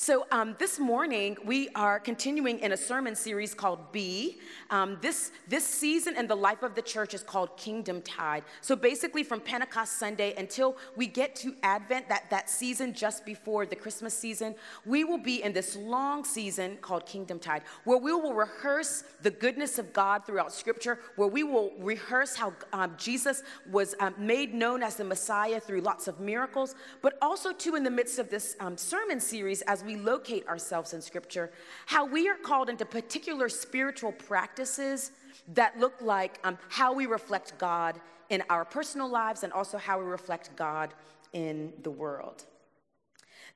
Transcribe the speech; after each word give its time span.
So, 0.00 0.26
um, 0.30 0.54
this 0.60 0.78
morning 0.78 1.36
we 1.44 1.70
are 1.70 1.98
continuing 1.98 2.60
in 2.60 2.70
a 2.70 2.76
sermon 2.76 3.16
series 3.16 3.52
called 3.52 3.90
Be. 3.90 4.38
Um, 4.70 4.96
this, 5.02 5.32
this 5.48 5.66
season 5.66 6.16
in 6.16 6.28
the 6.28 6.36
life 6.36 6.62
of 6.62 6.76
the 6.76 6.82
church 6.82 7.14
is 7.14 7.24
called 7.24 7.56
Kingdom 7.56 8.02
Tide. 8.02 8.44
So, 8.60 8.76
basically, 8.76 9.24
from 9.24 9.40
Pentecost 9.40 9.98
Sunday 9.98 10.34
until 10.38 10.76
we 10.94 11.08
get 11.08 11.34
to 11.36 11.52
Advent, 11.64 12.08
that, 12.10 12.30
that 12.30 12.48
season 12.48 12.94
just 12.94 13.26
before 13.26 13.66
the 13.66 13.74
Christmas 13.74 14.16
season, 14.16 14.54
we 14.86 15.02
will 15.02 15.18
be 15.18 15.42
in 15.42 15.52
this 15.52 15.74
long 15.74 16.22
season 16.22 16.76
called 16.80 17.04
Kingdom 17.04 17.40
Tide, 17.40 17.62
where 17.82 17.98
we 17.98 18.12
will 18.12 18.34
rehearse 18.34 19.02
the 19.22 19.32
goodness 19.32 19.80
of 19.80 19.92
God 19.92 20.24
throughout 20.24 20.52
Scripture, 20.52 21.00
where 21.16 21.26
we 21.26 21.42
will 21.42 21.72
rehearse 21.80 22.36
how 22.36 22.52
um, 22.72 22.94
Jesus 22.98 23.42
was 23.68 23.96
um, 23.98 24.14
made 24.16 24.54
known 24.54 24.84
as 24.84 24.94
the 24.94 25.02
Messiah 25.02 25.58
through 25.58 25.80
lots 25.80 26.06
of 26.06 26.20
miracles, 26.20 26.76
but 27.02 27.18
also, 27.20 27.52
too, 27.52 27.74
in 27.74 27.82
the 27.82 27.90
midst 27.90 28.20
of 28.20 28.30
this 28.30 28.54
um, 28.60 28.76
sermon 28.76 29.18
series, 29.18 29.60
as 29.62 29.82
we 29.87 29.87
locate 29.96 30.46
ourselves 30.48 30.92
in 30.94 31.02
Scripture, 31.02 31.50
how 31.86 32.04
we 32.04 32.28
are 32.28 32.36
called 32.36 32.68
into 32.68 32.84
particular 32.84 33.48
spiritual 33.48 34.12
practices 34.12 35.12
that 35.54 35.78
look 35.78 35.94
like 36.00 36.38
um, 36.44 36.58
how 36.68 36.92
we 36.92 37.06
reflect 37.06 37.56
God 37.58 38.00
in 38.30 38.42
our 38.50 38.64
personal 38.64 39.08
lives 39.08 39.42
and 39.42 39.52
also 39.52 39.78
how 39.78 39.98
we 39.98 40.04
reflect 40.04 40.54
God 40.56 40.92
in 41.32 41.72
the 41.82 41.90
world. 41.90 42.44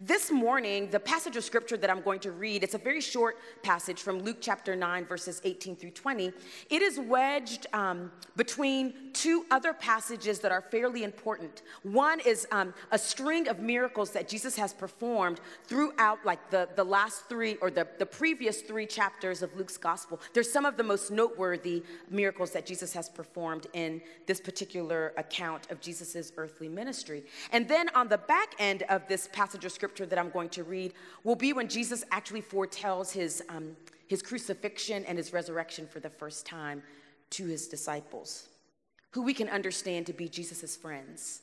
This 0.04 0.32
morning, 0.32 0.90
the 0.90 0.98
passage 0.98 1.36
of 1.36 1.44
scripture 1.44 1.76
that 1.76 1.88
I'm 1.88 2.00
going 2.00 2.18
to 2.20 2.32
read, 2.32 2.64
it's 2.64 2.74
a 2.74 2.78
very 2.78 3.00
short 3.00 3.36
passage 3.62 4.02
from 4.02 4.18
Luke 4.18 4.38
chapter 4.40 4.74
9, 4.74 5.04
verses 5.04 5.40
18 5.44 5.76
through 5.76 5.92
20. 5.92 6.32
It 6.70 6.82
is 6.82 6.98
wedged 6.98 7.68
um, 7.72 8.10
between 8.34 8.94
two 9.12 9.46
other 9.52 9.72
passages 9.72 10.40
that 10.40 10.50
are 10.50 10.60
fairly 10.60 11.04
important. 11.04 11.62
One 11.84 12.18
is 12.18 12.48
um, 12.50 12.74
a 12.90 12.98
string 12.98 13.46
of 13.46 13.60
miracles 13.60 14.10
that 14.10 14.28
Jesus 14.28 14.56
has 14.56 14.72
performed 14.72 15.40
throughout, 15.68 16.18
like 16.24 16.50
the, 16.50 16.68
the 16.74 16.82
last 16.82 17.28
three 17.28 17.54
or 17.62 17.70
the, 17.70 17.86
the 18.00 18.06
previous 18.06 18.60
three 18.60 18.86
chapters 18.86 19.40
of 19.40 19.54
Luke's 19.54 19.76
gospel. 19.76 20.18
They're 20.32 20.42
some 20.42 20.64
of 20.64 20.76
the 20.76 20.82
most 20.82 21.12
noteworthy 21.12 21.84
miracles 22.10 22.50
that 22.52 22.66
Jesus 22.66 22.92
has 22.94 23.08
performed 23.08 23.68
in 23.72 24.02
this 24.26 24.40
particular 24.40 25.12
account 25.16 25.70
of 25.70 25.80
Jesus' 25.80 26.32
earthly 26.36 26.68
ministry. 26.68 27.22
And 27.52 27.68
then 27.68 27.88
on 27.94 28.08
the 28.08 28.18
back 28.18 28.56
end 28.58 28.82
of 28.88 29.06
this 29.06 29.28
passage 29.32 29.64
of 29.64 29.70
scripture, 29.70 29.91
scripture 29.92 30.08
that 30.08 30.18
I'm 30.18 30.30
going 30.30 30.48
to 30.50 30.64
read 30.64 30.94
will 31.22 31.36
be 31.36 31.52
when 31.52 31.68
Jesus 31.68 32.02
actually 32.10 32.40
foretells 32.40 33.12
his, 33.12 33.42
um, 33.50 33.76
his 34.08 34.22
crucifixion 34.22 35.04
and 35.04 35.18
his 35.18 35.34
resurrection 35.34 35.86
for 35.86 36.00
the 36.00 36.08
first 36.08 36.46
time 36.46 36.82
to 37.30 37.44
his 37.44 37.68
disciples, 37.68 38.48
who 39.10 39.22
we 39.22 39.34
can 39.34 39.50
understand 39.50 40.06
to 40.06 40.14
be 40.14 40.30
Jesus' 40.30 40.76
friends. 40.76 41.42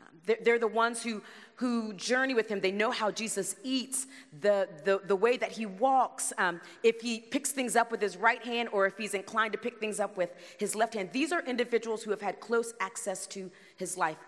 Um, 0.00 0.36
they're, 0.42 0.58
the 0.58 0.66
ones 0.66 1.04
who, 1.04 1.22
who 1.54 1.92
journey 1.92 2.34
with 2.34 2.48
him. 2.48 2.60
They 2.60 2.72
know 2.72 2.90
how 2.90 3.12
Jesus 3.12 3.54
eats, 3.62 4.08
the, 4.40 4.68
the, 4.84 5.00
the 5.06 5.16
way 5.16 5.36
that 5.36 5.52
he 5.52 5.66
walks, 5.66 6.32
um, 6.36 6.60
if 6.82 7.00
he 7.00 7.20
picks 7.20 7.52
things 7.52 7.76
up 7.76 7.92
with 7.92 8.00
his 8.00 8.16
right 8.16 8.42
hand 8.44 8.70
or 8.72 8.86
if 8.86 8.98
he's 8.98 9.14
inclined 9.14 9.52
to 9.52 9.58
pick 9.58 9.78
things 9.78 10.00
up 10.00 10.16
with 10.16 10.30
his 10.58 10.74
left 10.74 10.94
hand. 10.94 11.10
These 11.12 11.30
are 11.30 11.42
individuals 11.42 12.02
who 12.02 12.10
have 12.10 12.22
had 12.22 12.40
close 12.40 12.74
access 12.80 13.24
to 13.28 13.52
his 13.76 13.96
life. 13.96 14.18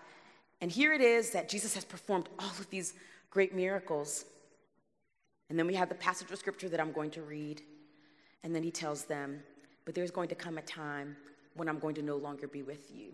And 0.61 0.71
here 0.71 0.93
it 0.93 1.01
is 1.01 1.31
that 1.31 1.49
Jesus 1.49 1.73
has 1.73 1.83
performed 1.83 2.29
all 2.39 2.51
of 2.59 2.69
these 2.69 2.93
great 3.31 3.55
miracles. 3.55 4.25
And 5.49 5.57
then 5.57 5.65
we 5.65 5.73
have 5.73 5.89
the 5.89 5.95
passage 5.95 6.29
of 6.29 6.37
scripture 6.37 6.69
that 6.69 6.79
I'm 6.79 6.91
going 6.91 7.11
to 7.11 7.23
read. 7.23 7.61
And 8.43 8.53
then 8.55 8.61
he 8.61 8.71
tells 8.71 9.05
them, 9.05 9.41
But 9.85 9.95
there's 9.95 10.11
going 10.11 10.29
to 10.29 10.35
come 10.35 10.59
a 10.59 10.61
time 10.61 11.15
when 11.55 11.67
I'm 11.67 11.79
going 11.79 11.95
to 11.95 12.01
no 12.03 12.17
longer 12.17 12.47
be 12.47 12.61
with 12.61 12.91
you. 12.93 13.13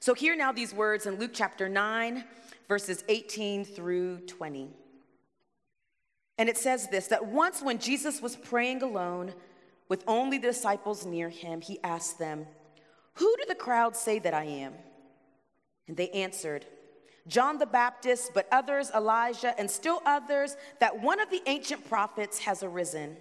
So, 0.00 0.14
hear 0.14 0.34
now 0.36 0.52
these 0.52 0.72
words 0.72 1.06
in 1.06 1.18
Luke 1.18 1.32
chapter 1.34 1.68
9, 1.68 2.24
verses 2.68 3.04
18 3.08 3.64
through 3.64 4.20
20. 4.20 4.68
And 6.38 6.48
it 6.48 6.56
says 6.56 6.88
this 6.88 7.08
that 7.08 7.26
once 7.26 7.62
when 7.62 7.78
Jesus 7.78 8.22
was 8.22 8.36
praying 8.36 8.82
alone 8.82 9.34
with 9.88 10.04
only 10.06 10.38
the 10.38 10.48
disciples 10.48 11.04
near 11.04 11.28
him, 11.28 11.60
he 11.60 11.78
asked 11.82 12.18
them, 12.18 12.46
Who 13.14 13.34
do 13.38 13.44
the 13.48 13.54
crowd 13.54 13.96
say 13.96 14.18
that 14.20 14.34
I 14.34 14.44
am? 14.44 14.74
And 15.88 15.96
they 15.96 16.10
answered, 16.10 16.66
John 17.28 17.58
the 17.58 17.66
Baptist, 17.66 18.32
but 18.34 18.48
others 18.50 18.90
Elijah, 18.94 19.58
and 19.58 19.70
still 19.70 20.00
others 20.06 20.56
that 20.80 21.00
one 21.00 21.20
of 21.20 21.30
the 21.30 21.42
ancient 21.46 21.88
prophets 21.88 22.40
has 22.40 22.62
arisen. 22.62 23.16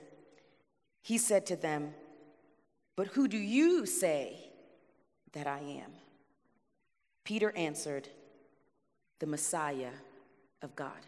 He 1.02 1.18
said 1.18 1.46
to 1.48 1.56
them, 1.56 1.94
But 2.96 3.08
who 3.08 3.28
do 3.28 3.38
you 3.38 3.86
say 3.86 4.38
that 5.34 5.48
I 5.48 5.60
am? 5.60 5.92
Peter 7.24 7.56
answered, 7.56 8.08
The 9.20 9.28
Messiah 9.28 9.92
of 10.62 10.76
God. 10.76 11.06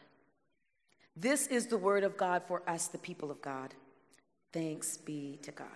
This 1.15 1.47
is 1.47 1.67
the 1.67 1.77
word 1.77 2.03
of 2.03 2.17
God 2.17 2.43
for 2.47 2.61
us, 2.67 2.87
the 2.87 2.97
people 2.97 3.31
of 3.31 3.41
God. 3.41 3.73
Thanks 4.53 4.97
be 4.97 5.39
to 5.43 5.51
God. 5.51 5.67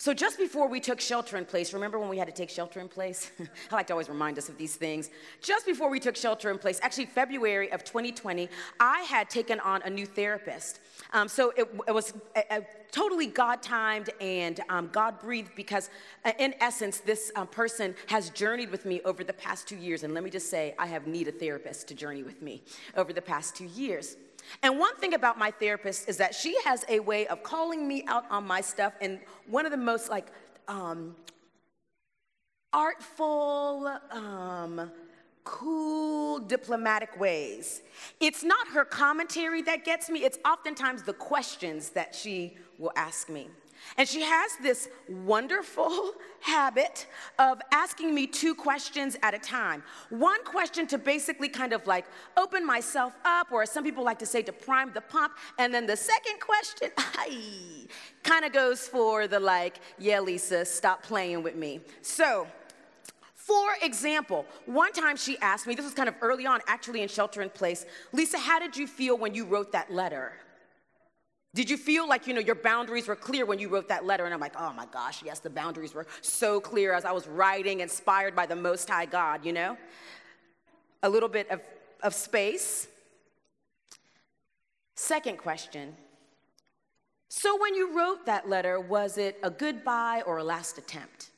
So, 0.00 0.14
just 0.14 0.38
before 0.38 0.66
we 0.66 0.80
took 0.80 0.98
shelter 0.98 1.36
in 1.36 1.44
place, 1.44 1.74
remember 1.74 1.98
when 1.98 2.08
we 2.08 2.16
had 2.16 2.26
to 2.26 2.32
take 2.32 2.48
shelter 2.48 2.80
in 2.80 2.88
place? 2.88 3.30
I 3.70 3.74
like 3.74 3.86
to 3.88 3.92
always 3.92 4.08
remind 4.08 4.38
us 4.38 4.48
of 4.48 4.56
these 4.56 4.74
things. 4.74 5.10
Just 5.42 5.66
before 5.66 5.90
we 5.90 6.00
took 6.00 6.16
shelter 6.16 6.50
in 6.50 6.56
place, 6.56 6.80
actually, 6.82 7.04
February 7.04 7.70
of 7.70 7.84
2020, 7.84 8.48
I 8.80 9.00
had 9.00 9.28
taken 9.28 9.60
on 9.60 9.82
a 9.82 9.90
new 9.90 10.06
therapist. 10.06 10.80
Um, 11.12 11.28
so, 11.28 11.52
it, 11.54 11.68
it 11.86 11.92
was 11.92 12.14
a, 12.34 12.60
a 12.60 12.66
totally 12.90 13.26
God 13.26 13.60
timed 13.60 14.08
and 14.22 14.60
um, 14.70 14.88
God 14.90 15.20
breathed 15.20 15.54
because, 15.54 15.90
uh, 16.24 16.32
in 16.38 16.54
essence, 16.60 17.00
this 17.00 17.30
um, 17.36 17.46
person 17.46 17.94
has 18.06 18.30
journeyed 18.30 18.70
with 18.70 18.86
me 18.86 19.02
over 19.04 19.22
the 19.22 19.34
past 19.34 19.68
two 19.68 19.76
years. 19.76 20.02
And 20.02 20.14
let 20.14 20.24
me 20.24 20.30
just 20.30 20.48
say, 20.48 20.74
I 20.78 20.86
have 20.86 21.06
need 21.06 21.28
a 21.28 21.32
therapist 21.32 21.88
to 21.88 21.94
journey 21.94 22.22
with 22.22 22.40
me 22.40 22.62
over 22.96 23.12
the 23.12 23.20
past 23.20 23.54
two 23.54 23.66
years. 23.66 24.16
And 24.62 24.78
one 24.78 24.96
thing 24.96 25.14
about 25.14 25.38
my 25.38 25.50
therapist 25.50 26.08
is 26.08 26.16
that 26.18 26.34
she 26.34 26.56
has 26.64 26.84
a 26.88 27.00
way 27.00 27.26
of 27.26 27.42
calling 27.42 27.86
me 27.86 28.04
out 28.06 28.24
on 28.30 28.46
my 28.46 28.60
stuff 28.60 28.92
in 29.00 29.20
one 29.46 29.64
of 29.64 29.70
the 29.70 29.78
most 29.78 30.10
like 30.10 30.28
um, 30.68 31.14
artful, 32.72 33.98
um, 34.10 34.90
cool, 35.44 36.38
diplomatic 36.38 37.18
ways. 37.18 37.82
It's 38.20 38.44
not 38.44 38.68
her 38.68 38.84
commentary 38.84 39.62
that 39.62 39.84
gets 39.84 40.08
me, 40.08 40.24
it's 40.24 40.38
oftentimes 40.44 41.02
the 41.02 41.12
questions 41.12 41.90
that 41.90 42.14
she 42.14 42.56
will 42.78 42.92
ask 42.96 43.28
me. 43.28 43.48
And 43.96 44.08
she 44.08 44.22
has 44.22 44.52
this 44.62 44.88
wonderful 45.08 46.12
habit 46.40 47.06
of 47.38 47.60
asking 47.70 48.14
me 48.14 48.26
two 48.26 48.54
questions 48.54 49.16
at 49.22 49.34
a 49.34 49.38
time. 49.38 49.82
One 50.10 50.42
question 50.44 50.86
to 50.88 50.98
basically 50.98 51.48
kind 51.48 51.72
of 51.72 51.86
like 51.86 52.06
open 52.36 52.64
myself 52.64 53.14
up, 53.24 53.52
or 53.52 53.62
as 53.62 53.70
some 53.70 53.84
people 53.84 54.04
like 54.04 54.18
to 54.20 54.26
say, 54.26 54.42
to 54.42 54.52
prime 54.52 54.92
the 54.92 55.00
pump. 55.00 55.34
And 55.58 55.72
then 55.72 55.86
the 55.86 55.96
second 55.96 56.40
question, 56.40 56.90
kind 58.22 58.44
of 58.44 58.52
goes 58.52 58.86
for 58.86 59.26
the 59.26 59.40
like, 59.40 59.80
yeah, 59.98 60.20
Lisa, 60.20 60.64
stop 60.64 61.02
playing 61.02 61.42
with 61.42 61.56
me. 61.56 61.80
So, 62.02 62.46
for 63.34 63.70
example, 63.82 64.46
one 64.66 64.92
time 64.92 65.16
she 65.16 65.36
asked 65.38 65.66
me, 65.66 65.74
this 65.74 65.84
was 65.84 65.94
kind 65.94 66.08
of 66.08 66.14
early 66.20 66.46
on, 66.46 66.60
actually 66.66 67.02
in 67.02 67.08
shelter 67.08 67.42
in 67.42 67.50
place, 67.50 67.84
Lisa, 68.12 68.38
how 68.38 68.60
did 68.60 68.76
you 68.76 68.86
feel 68.86 69.18
when 69.18 69.34
you 69.34 69.44
wrote 69.44 69.72
that 69.72 69.92
letter? 69.92 70.32
Did 71.52 71.68
you 71.68 71.76
feel 71.76 72.08
like, 72.08 72.26
you 72.26 72.34
know, 72.34 72.40
your 72.40 72.54
boundaries 72.54 73.08
were 73.08 73.16
clear 73.16 73.44
when 73.44 73.58
you 73.58 73.68
wrote 73.68 73.88
that 73.88 74.04
letter? 74.04 74.24
And 74.24 74.32
I'm 74.32 74.40
like, 74.40 74.54
oh 74.56 74.72
my 74.72 74.86
gosh, 74.86 75.22
yes, 75.24 75.40
the 75.40 75.50
boundaries 75.50 75.94
were 75.94 76.06
so 76.20 76.60
clear 76.60 76.92
as 76.92 77.04
I 77.04 77.10
was 77.10 77.26
writing, 77.26 77.80
inspired 77.80 78.36
by 78.36 78.46
the 78.46 78.54
Most 78.54 78.88
High 78.88 79.06
God, 79.06 79.44
you 79.44 79.52
know? 79.52 79.76
A 81.02 81.08
little 81.08 81.28
bit 81.28 81.50
of, 81.50 81.60
of 82.02 82.14
space. 82.14 82.86
Second 84.94 85.38
question. 85.38 85.96
So 87.28 87.60
when 87.60 87.74
you 87.74 87.96
wrote 87.96 88.26
that 88.26 88.48
letter, 88.48 88.78
was 88.78 89.18
it 89.18 89.38
a 89.42 89.50
goodbye 89.50 90.22
or 90.26 90.38
a 90.38 90.44
last 90.44 90.78
attempt? 90.78 91.29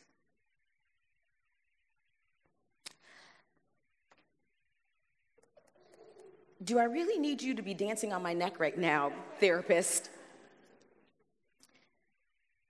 Do 6.65 6.79
I 6.79 6.85
really 6.85 7.19
need 7.19 7.43
you 7.43 7.55
to 7.55 7.63
be 7.63 7.75
dancing 7.75 8.13
on 8.13 8.23
my 8.23 8.35
neck 8.35 8.61
right 8.61 8.77
now, 8.77 9.13
therapist? 9.41 10.11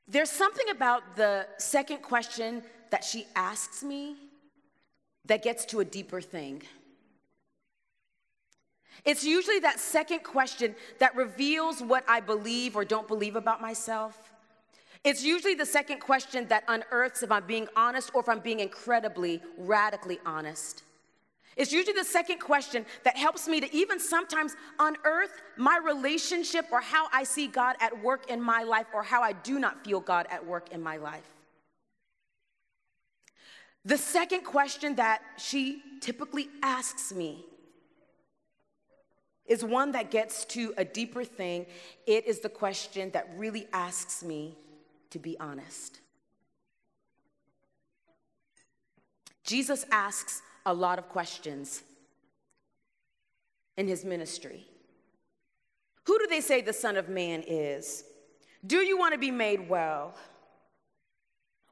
There's 0.09 0.31
something 0.31 0.69
about 0.71 1.17
the 1.17 1.47
second 1.59 2.03
question 2.03 2.63
that 2.91 3.05
she 3.05 3.27
asks 3.35 3.83
me 3.83 4.17
that 5.27 5.43
gets 5.43 5.65
to 5.67 5.81
a 5.81 5.85
deeper 5.85 6.21
thing. 6.21 6.63
It's 9.05 9.25
usually 9.25 9.59
that 9.61 9.81
second 9.81 10.23
question 10.23 10.75
that 10.99 11.17
reveals 11.17 11.83
what 11.83 12.05
I 12.09 12.21
believe 12.21 12.77
or 12.77 12.85
don't 12.85 13.09
believe 13.09 13.37
about 13.37 13.61
myself. 13.61 14.33
It's 15.03 15.25
usually 15.25 15.55
the 15.55 15.67
second 15.67 15.99
question 15.99 16.47
that 16.49 16.63
unearths 16.69 17.23
if 17.23 17.33
I'm 17.33 17.47
being 17.47 17.67
honest 17.75 18.11
or 18.15 18.21
if 18.21 18.29
I'm 18.29 18.39
being 18.39 18.61
incredibly, 18.61 19.43
radically 19.59 20.21
honest. 20.25 20.85
It's 21.57 21.73
usually 21.73 21.93
the 21.93 22.05
second 22.05 22.39
question 22.39 22.87
that 23.05 23.17
helps 23.17 23.47
me 23.47 23.61
to 23.61 23.75
even 23.75 24.01
sometimes 24.01 24.57
unearth 24.79 25.43
my 25.57 25.79
relationship 25.85 26.67
or 26.73 26.81
how 26.81 27.09
I 27.13 27.25
see 27.25 27.47
God 27.47 27.77
at 27.81 28.03
work 28.03 28.31
in 28.31 28.41
my 28.41 28.63
life 28.63 28.87
or 28.95 29.03
how 29.03 29.23
I 29.23 29.33
do 29.33 29.59
not 29.59 29.85
feel 29.85 30.01
God 30.01 30.27
at 30.31 30.47
work 30.47 30.71
in 30.73 30.83
my 30.83 30.97
life. 30.97 31.29
The 33.85 33.99
second 33.99 34.45
question 34.45 34.95
that 34.97 35.21
she 35.39 35.83
typically 36.01 36.49
asks 36.63 37.13
me 37.13 37.45
is 39.45 39.65
one 39.65 39.93
that 39.93 40.11
gets 40.11 40.45
to 40.47 40.73
a 40.77 40.85
deeper 40.85 41.25
thing. 41.25 41.67
It 42.07 42.27
is 42.27 42.39
the 42.39 42.49
question 42.49 43.11
that 43.11 43.29
really 43.37 43.67
asks 43.73 44.23
me 44.23 44.57
to 45.11 45.19
be 45.19 45.39
honest. 45.39 46.01
Jesus 49.45 49.85
asks 49.91 50.41
a 50.67 50.73
lot 50.73 50.99
of 50.99 51.09
questions 51.09 51.83
in 53.77 53.89
his 53.89 54.05
ministry. 54.05 54.67
Who 56.05 56.19
do 56.19 56.27
they 56.27 56.41
say 56.41 56.61
the 56.61 56.73
Son 56.73 56.97
of 56.97 57.09
Man 57.09 57.43
is? 57.47 58.05
Do 58.67 58.79
you 58.79 58.99
want 58.99 59.13
to 59.13 59.19
be 59.19 59.31
made 59.31 59.69
well? 59.69 60.15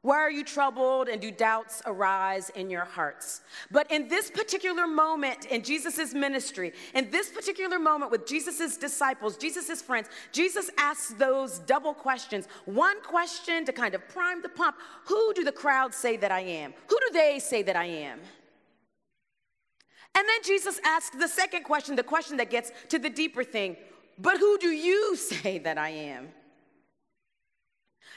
Why 0.03 0.15
are 0.15 0.31
you 0.31 0.43
troubled 0.43 1.09
and 1.09 1.21
do 1.21 1.29
doubts 1.29 1.83
arise 1.85 2.49
in 2.55 2.71
your 2.71 2.85
hearts? 2.85 3.41
But 3.69 3.91
in 3.91 4.07
this 4.07 4.31
particular 4.31 4.87
moment 4.87 5.45
in 5.45 5.61
Jesus' 5.61 6.15
ministry, 6.15 6.73
in 6.95 7.11
this 7.11 7.29
particular 7.29 7.77
moment 7.77 8.09
with 8.09 8.25
Jesus' 8.25 8.77
disciples, 8.77 9.37
Jesus' 9.37 9.79
friends, 9.79 10.07
Jesus 10.31 10.71
asks 10.79 11.13
those 11.13 11.59
double 11.59 11.93
questions. 11.93 12.47
One 12.65 12.99
question 13.03 13.63
to 13.65 13.71
kind 13.71 13.93
of 13.93 14.07
prime 14.09 14.41
the 14.41 14.49
pump 14.49 14.77
Who 15.05 15.33
do 15.35 15.43
the 15.43 15.51
crowd 15.51 15.93
say 15.93 16.17
that 16.17 16.31
I 16.31 16.41
am? 16.41 16.73
Who 16.87 16.97
do 16.99 17.13
they 17.13 17.37
say 17.37 17.61
that 17.61 17.75
I 17.75 17.85
am? 17.85 18.19
And 20.15 20.27
then 20.27 20.43
Jesus 20.43 20.79
asks 20.83 21.15
the 21.15 21.27
second 21.27 21.63
question, 21.63 21.95
the 21.95 22.03
question 22.03 22.37
that 22.37 22.49
gets 22.49 22.71
to 22.89 22.99
the 22.99 23.09
deeper 23.09 23.43
thing 23.43 23.77
But 24.17 24.37
who 24.37 24.57
do 24.57 24.69
you 24.69 25.15
say 25.15 25.57
that 25.59 25.77
I 25.77 25.89
am? 25.89 26.29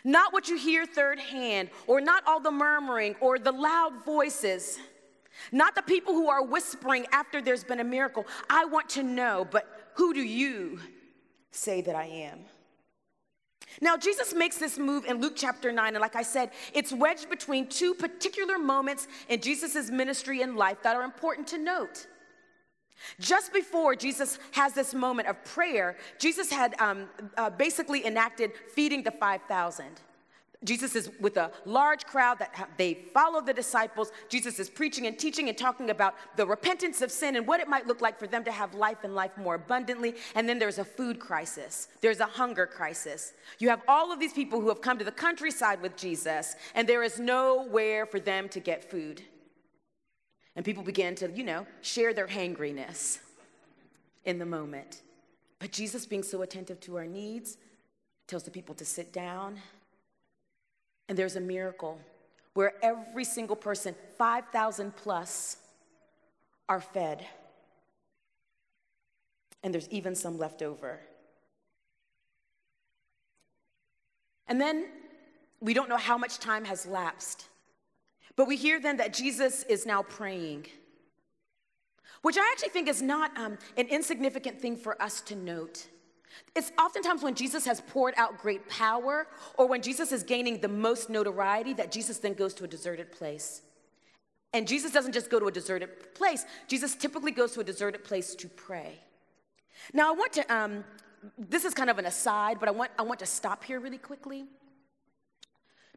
Not 0.05 0.33
what 0.33 0.49
you 0.49 0.57
hear 0.57 0.85
third 0.85 1.19
hand, 1.19 1.71
or 1.87 2.01
not 2.01 2.25
all 2.27 2.41
the 2.41 2.51
murmuring 2.51 3.17
or 3.21 3.39
the 3.39 3.53
loud 3.53 4.05
voices, 4.05 4.79
not 5.51 5.75
the 5.75 5.83
people 5.83 6.13
who 6.13 6.29
are 6.29 6.45
whispering 6.45 7.07
after 7.11 7.41
there's 7.41 7.65
been 7.65 7.81
a 7.81 7.85
miracle. 7.85 8.27
I 8.51 8.67
want 8.67 8.91
to 8.91 9.03
know, 9.03 9.47
but 9.51 9.67
who 9.95 10.13
do 10.13 10.23
you 10.23 10.79
say 11.53 11.81
that 11.81 11.95
I 11.95 12.05
am? 12.05 12.41
Now, 13.81 13.97
Jesus 13.97 14.35
makes 14.35 14.59
this 14.59 14.79
move 14.79 15.05
in 15.05 15.21
Luke 15.21 15.35
chapter 15.37 15.73
9, 15.73 15.95
and 15.95 16.01
like 16.01 16.17
I 16.17 16.23
said, 16.23 16.51
it's 16.73 16.93
wedged 16.93 17.29
between 17.29 17.69
two 17.69 17.95
particular 17.95 18.59
moments 18.59 19.09
in 19.29 19.41
Jesus' 19.41 19.91
ministry 19.91 20.43
and 20.43 20.57
life 20.57 20.83
that 20.83 20.97
are 20.97 21.03
important 21.03 21.47
to 21.49 21.59
note. 21.59 22.07
Just 23.21 23.53
before 23.53 23.95
Jesus 23.97 24.39
has 24.53 24.73
this 24.73 24.95
moment 24.95 25.29
of 25.29 25.43
prayer, 25.45 25.97
Jesus 26.19 26.51
had 26.51 26.75
um, 26.81 27.09
uh, 27.37 27.51
basically 27.51 28.07
enacted 28.07 28.53
feeding 28.75 29.03
the 29.03 29.11
5,000. 29.11 29.87
Jesus 30.65 30.97
is 30.97 31.11
with 31.21 31.37
a 31.37 31.53
large 31.67 32.07
crowd 32.07 32.39
that 32.39 32.55
ha- 32.55 32.69
they 32.79 32.95
follow 33.13 33.41
the 33.41 33.53
disciples. 33.53 34.11
Jesus 34.29 34.59
is 34.59 34.71
preaching 34.71 35.07
and 35.07 35.19
teaching 35.19 35.49
and 35.49 35.57
talking 35.57 35.91
about 35.91 36.15
the 36.37 36.47
repentance 36.47 37.03
of 37.03 37.11
sin 37.11 37.37
and 37.37 37.47
what 37.47 37.61
it 37.61 37.69
might 37.69 37.87
look 37.87 38.01
like 38.01 38.19
for 38.19 38.27
them 38.27 38.45
to 38.45 38.51
have 38.51 38.75
life 38.75 38.99
and 39.05 39.15
life 39.15 39.37
more 39.37 39.57
abundantly. 39.57 40.15
And 40.35 40.49
then 40.49 40.59
there's 40.59 40.79
a 40.79 40.85
food 40.85 41.21
crisis, 41.21 41.89
there's 42.01 42.21
a 42.21 42.27
hunger 42.27 42.67
crisis. 42.67 43.33
You 43.59 43.69
have 43.69 43.83
all 43.87 44.11
of 44.11 44.19
these 44.19 44.33
people 44.33 44.61
who 44.61 44.69
have 44.69 44.81
come 44.81 44.99
to 44.99 45.05
the 45.05 45.13
countryside 45.13 45.83
with 45.83 45.97
Jesus, 45.97 46.57
and 46.75 46.89
there 46.89 47.03
is 47.03 47.19
nowhere 47.19 48.07
for 48.07 48.19
them 48.19 48.49
to 48.51 48.61
get 48.61 48.91
food. 48.91 49.23
And 50.57 50.65
people 50.65 50.83
begin 50.83 51.15
to, 51.17 51.31
you 51.31 51.45
know, 51.45 51.67
share 51.83 52.15
their 52.15 52.29
hangriness 52.29 53.19
in 54.25 54.39
the 54.39 54.47
moment. 54.47 55.03
But 55.59 55.73
Jesus, 55.73 56.07
being 56.07 56.23
so 56.23 56.43
attentive 56.43 56.81
to 56.81 56.97
our 56.97 57.07
needs, 57.07 57.57
tells 58.27 58.45
the 58.45 58.51
people 58.51 58.75
to 58.77 58.85
sit 58.85 59.13
down. 59.13 59.61
And 61.09 61.19
there's 61.19 61.37
a 61.37 61.41
miracle 61.41 62.01
where 62.55 62.73
every 62.83 63.25
single 63.25 63.57
person, 63.57 63.95
5,000 64.17 64.97
plus, 64.97 65.59
are 66.69 66.81
fed. 66.81 67.27
And 69.63 69.75
there's 69.75 69.89
even 69.91 70.15
some 70.15 70.39
left 70.39 70.63
over. 70.63 71.01
And 74.47 74.61
then 74.61 74.87
we 75.61 75.75
don't 75.75 75.89
know 75.89 75.97
how 75.97 76.19
much 76.19 76.39
time 76.39 76.65
has 76.65 76.87
lapsed. 76.87 77.47
But 78.37 78.47
we 78.47 78.57
hear 78.57 78.81
then 78.81 78.97
that 78.99 79.15
Jesus 79.15 79.63
is 79.65 79.87
now 79.87 80.03
praying, 80.03 80.67
which 82.23 82.37
I 82.37 82.49
actually 82.53 82.71
think 82.71 82.89
is 82.89 83.01
not 83.01 83.37
um, 83.39 83.59
an 83.77 83.87
insignificant 83.89 84.61
thing 84.61 84.77
for 84.77 85.01
us 85.01 85.21
to 85.23 85.37
note. 85.37 85.87
It's 86.55 86.73
oftentimes 86.79 87.23
when 87.23 87.35
Jesus 87.35 87.65
has 87.67 87.81
poured 87.81 88.15
out 88.17 88.39
great 88.39 88.69
power 88.69 89.27
or 89.59 89.67
when 89.67 89.83
Jesus 89.83 90.13
is 90.13 90.23
gaining 90.23 90.61
the 90.61 90.69
most 90.69 91.11
notoriety 91.11 91.75
that 91.75 91.91
Jesus 91.91 92.19
then 92.19 92.35
goes 92.35 92.55
to 92.55 92.65
a 92.65 92.69
deserted 92.69 93.11
place. 93.13 93.63
And 94.53 94.69
Jesus 94.69 94.93
doesn't 94.93 95.13
just 95.13 95.31
go 95.31 95.41
to 95.41 95.47
a 95.47 95.53
deserted 95.53 96.15
place, 96.15 96.45
Jesus 96.69 96.95
typically 96.95 97.33
goes 97.33 97.53
to 97.55 97.61
a 97.61 97.65
deserted 97.65 98.05
place 98.05 98.35
to 98.37 98.49
pray. 98.49 99.01
Now, 99.93 100.11
I 100.11 100.17
want 100.17 100.33
to, 100.35 100.55
um, 100.55 100.85
this 101.37 101.65
is 101.65 101.75
kind 101.75 101.91
of 101.91 101.99
an 101.99 102.07
aside, 102.07 102.61
but 102.61 102.69
I 102.69 102.73
want, 102.73 102.93
I 102.99 103.03
want 103.03 103.19
to 103.21 103.27
stop 103.27 103.65
here 103.65 103.81
really 103.81 103.99
quickly. 103.99 104.45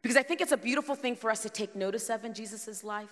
Because 0.02 0.16
I 0.16 0.22
think 0.22 0.40
it's 0.40 0.52
a 0.52 0.56
beautiful 0.56 0.94
thing 0.94 1.16
for 1.16 1.30
us 1.30 1.42
to 1.42 1.48
take 1.48 1.76
notice 1.76 2.10
of 2.10 2.24
in 2.24 2.34
Jesus' 2.34 2.82
life. 2.82 3.10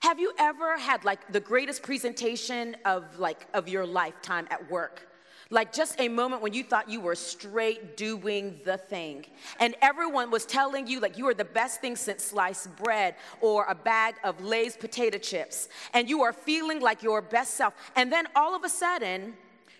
Have 0.00 0.18
you 0.18 0.32
ever 0.38 0.76
had 0.78 1.04
like 1.04 1.32
the 1.32 1.40
greatest 1.40 1.82
presentation 1.82 2.76
of 2.84 3.18
like 3.18 3.46
of 3.54 3.68
your 3.68 3.86
lifetime 3.86 4.46
at 4.50 4.70
work? 4.70 5.08
Like 5.50 5.72
just 5.72 6.00
a 6.00 6.08
moment 6.08 6.42
when 6.42 6.54
you 6.54 6.64
thought 6.64 6.88
you 6.88 7.00
were 7.00 7.14
straight 7.14 7.96
doing 7.96 8.58
the 8.64 8.78
thing. 8.78 9.26
And 9.60 9.74
everyone 9.82 10.30
was 10.30 10.46
telling 10.46 10.86
you 10.86 11.00
like 11.00 11.18
you 11.18 11.28
are 11.28 11.34
the 11.34 11.44
best 11.44 11.80
thing 11.80 11.96
since 11.96 12.24
sliced 12.24 12.74
bread 12.76 13.14
or 13.40 13.64
a 13.68 13.74
bag 13.74 14.14
of 14.24 14.42
Lay's 14.42 14.76
potato 14.76 15.18
chips. 15.18 15.68
And 15.92 16.08
you 16.08 16.22
are 16.22 16.32
feeling 16.32 16.80
like 16.80 17.02
your 17.02 17.20
best 17.20 17.54
self. 17.54 17.74
And 17.94 18.10
then 18.10 18.26
all 18.34 18.54
of 18.54 18.64
a 18.64 18.68
sudden, 18.68 19.34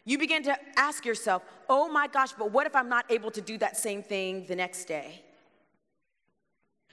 you 0.04 0.18
begin 0.18 0.42
to 0.42 0.56
ask 0.76 1.06
yourself, 1.06 1.42
oh 1.68 1.88
my 1.88 2.06
gosh, 2.08 2.32
but 2.32 2.52
what 2.52 2.66
if 2.66 2.76
I'm 2.76 2.90
not 2.90 3.10
able 3.10 3.30
to 3.30 3.40
do 3.40 3.56
that 3.58 3.76
same 3.76 4.02
thing 4.02 4.44
the 4.46 4.56
next 4.56 4.84
day? 4.84 5.22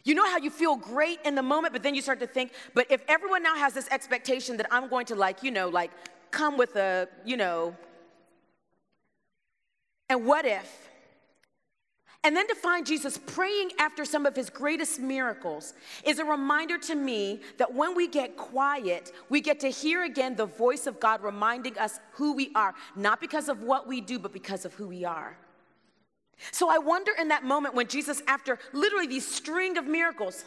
You 0.04 0.16
know 0.16 0.26
how 0.26 0.38
you 0.38 0.50
feel 0.50 0.78
great 0.78 1.20
in 1.26 1.36
the 1.36 1.44
moment, 1.44 1.74
but 1.74 1.84
then 1.84 1.94
you 1.94 2.02
start 2.02 2.20
to 2.22 2.28
think, 2.28 2.54
but 2.74 2.90
if 2.90 3.04
everyone 3.08 3.44
now 3.44 3.56
has 3.56 3.74
this 3.74 3.88
expectation 3.90 4.58
that 4.58 4.68
I'm 4.72 4.88
going 4.88 5.06
to, 5.08 5.16
like, 5.16 5.44
you 5.44 5.52
know, 5.52 5.70
like 5.70 5.92
come 6.32 6.58
with 6.58 6.76
a, 6.76 7.08
you 7.26 7.38
know, 7.38 7.76
and 10.12 10.26
what 10.26 10.46
if? 10.46 10.90
And 12.26 12.36
then 12.36 12.46
to 12.50 12.56
find 12.56 12.86
Jesus 12.86 13.18
praying 13.18 13.72
after 13.80 14.04
some 14.04 14.26
of 14.26 14.36
his 14.36 14.50
greatest 14.50 15.00
miracles 15.00 15.74
is 16.04 16.20
a 16.20 16.26
reminder 16.26 16.78
to 16.80 16.96
me 16.96 17.40
that 17.58 17.74
when 17.74 17.96
we 17.96 18.10
get 18.10 18.36
quiet, 18.36 19.14
we 19.30 19.40
get 19.40 19.62
to 19.62 19.70
hear 19.70 20.04
again 20.04 20.36
the 20.36 20.46
voice 20.46 20.86
of 20.86 21.00
God 21.00 21.24
reminding 21.24 21.78
us 21.78 22.00
who 22.12 22.34
we 22.34 22.52
are, 22.56 22.76
not 22.96 23.22
because 23.22 23.48
of 23.48 23.64
what 23.64 23.88
we 23.88 24.02
do, 24.02 24.20
but 24.20 24.34
because 24.34 24.66
of 24.66 24.74
who 24.74 24.88
we 24.88 25.06
are. 25.06 25.38
So 26.52 26.70
I 26.70 26.78
wonder 26.78 27.14
in 27.18 27.30
that 27.30 27.46
moment 27.46 27.74
when 27.74 27.88
Jesus, 27.88 28.22
after 28.28 28.60
literally 28.74 29.08
these 29.08 29.26
string 29.26 29.78
of 29.78 29.86
miracles, 29.86 30.44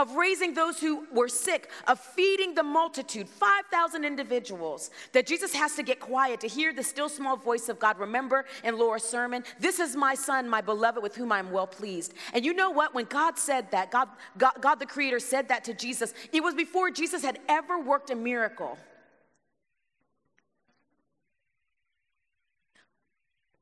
of 0.00 0.16
raising 0.16 0.54
those 0.54 0.80
who 0.80 1.06
were 1.12 1.28
sick, 1.28 1.70
of 1.86 2.00
feeding 2.00 2.54
the 2.54 2.62
multitude, 2.62 3.28
5,000 3.28 4.04
individuals, 4.04 4.90
that 5.12 5.26
Jesus 5.26 5.54
has 5.54 5.74
to 5.76 5.82
get 5.82 6.00
quiet 6.00 6.40
to 6.40 6.48
hear 6.48 6.72
the 6.72 6.82
still 6.82 7.08
small 7.08 7.36
voice 7.36 7.68
of 7.68 7.78
God. 7.78 7.98
Remember 7.98 8.46
in 8.64 8.78
Laura's 8.78 9.04
sermon, 9.04 9.44
this 9.58 9.78
is 9.78 9.94
my 9.94 10.14
son, 10.14 10.48
my 10.48 10.62
beloved, 10.62 11.02
with 11.02 11.14
whom 11.14 11.30
I 11.32 11.38
am 11.38 11.52
well 11.52 11.66
pleased. 11.66 12.14
And 12.32 12.44
you 12.44 12.54
know 12.54 12.70
what? 12.70 12.94
When 12.94 13.04
God 13.04 13.38
said 13.38 13.70
that, 13.72 13.90
God, 13.90 14.08
God, 14.38 14.52
God 14.60 14.76
the 14.76 14.86
Creator 14.86 15.20
said 15.20 15.48
that 15.48 15.64
to 15.64 15.74
Jesus, 15.74 16.14
it 16.32 16.42
was 16.42 16.54
before 16.54 16.90
Jesus 16.90 17.22
had 17.22 17.38
ever 17.48 17.78
worked 17.78 18.10
a 18.10 18.16
miracle. 18.16 18.78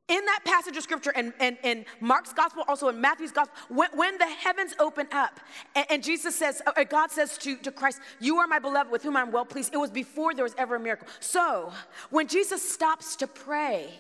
In 0.09 0.25
that 0.25 0.41
passage 0.45 0.77
of 0.77 0.83
scripture 0.83 1.13
and 1.15 1.33
in, 1.41 1.47
in, 1.63 1.79
in, 1.79 1.85
Mark's 2.01 2.33
gospel, 2.33 2.65
also 2.67 2.89
in 2.89 3.01
Matthew's 3.01 3.33
gospel, 3.33 3.55
when, 3.69 3.91
when 3.95 4.19
the 4.19 4.27
heavens 4.27 4.75
open 4.79 5.07
up 5.13 5.39
and, 5.77 5.87
and, 5.91 6.03
Jesus 6.03 6.35
says, 6.35 6.63
or 6.77 6.85
God 6.85 7.11
says 7.11 7.37
to, 7.39 7.57
to 7.59 7.71
Christ, 7.71 8.01
You 8.21 8.39
are 8.39 8.47
my 8.47 8.59
beloved 8.59 8.91
with 8.91 9.03
whom 9.03 9.17
I'm 9.17 9.31
well 9.31 9.45
pleased, 9.45 9.75
it 9.75 9.77
was 9.77 9.91
before 9.91 10.35
there 10.35 10.45
was 10.45 10.55
ever 10.57 10.77
a 10.77 10.81
miracle. 10.81 11.09
So 11.21 11.73
when 12.11 12.27
Jesus 12.27 12.67
stops 12.67 13.17
to 13.17 13.27
pray, 13.27 13.91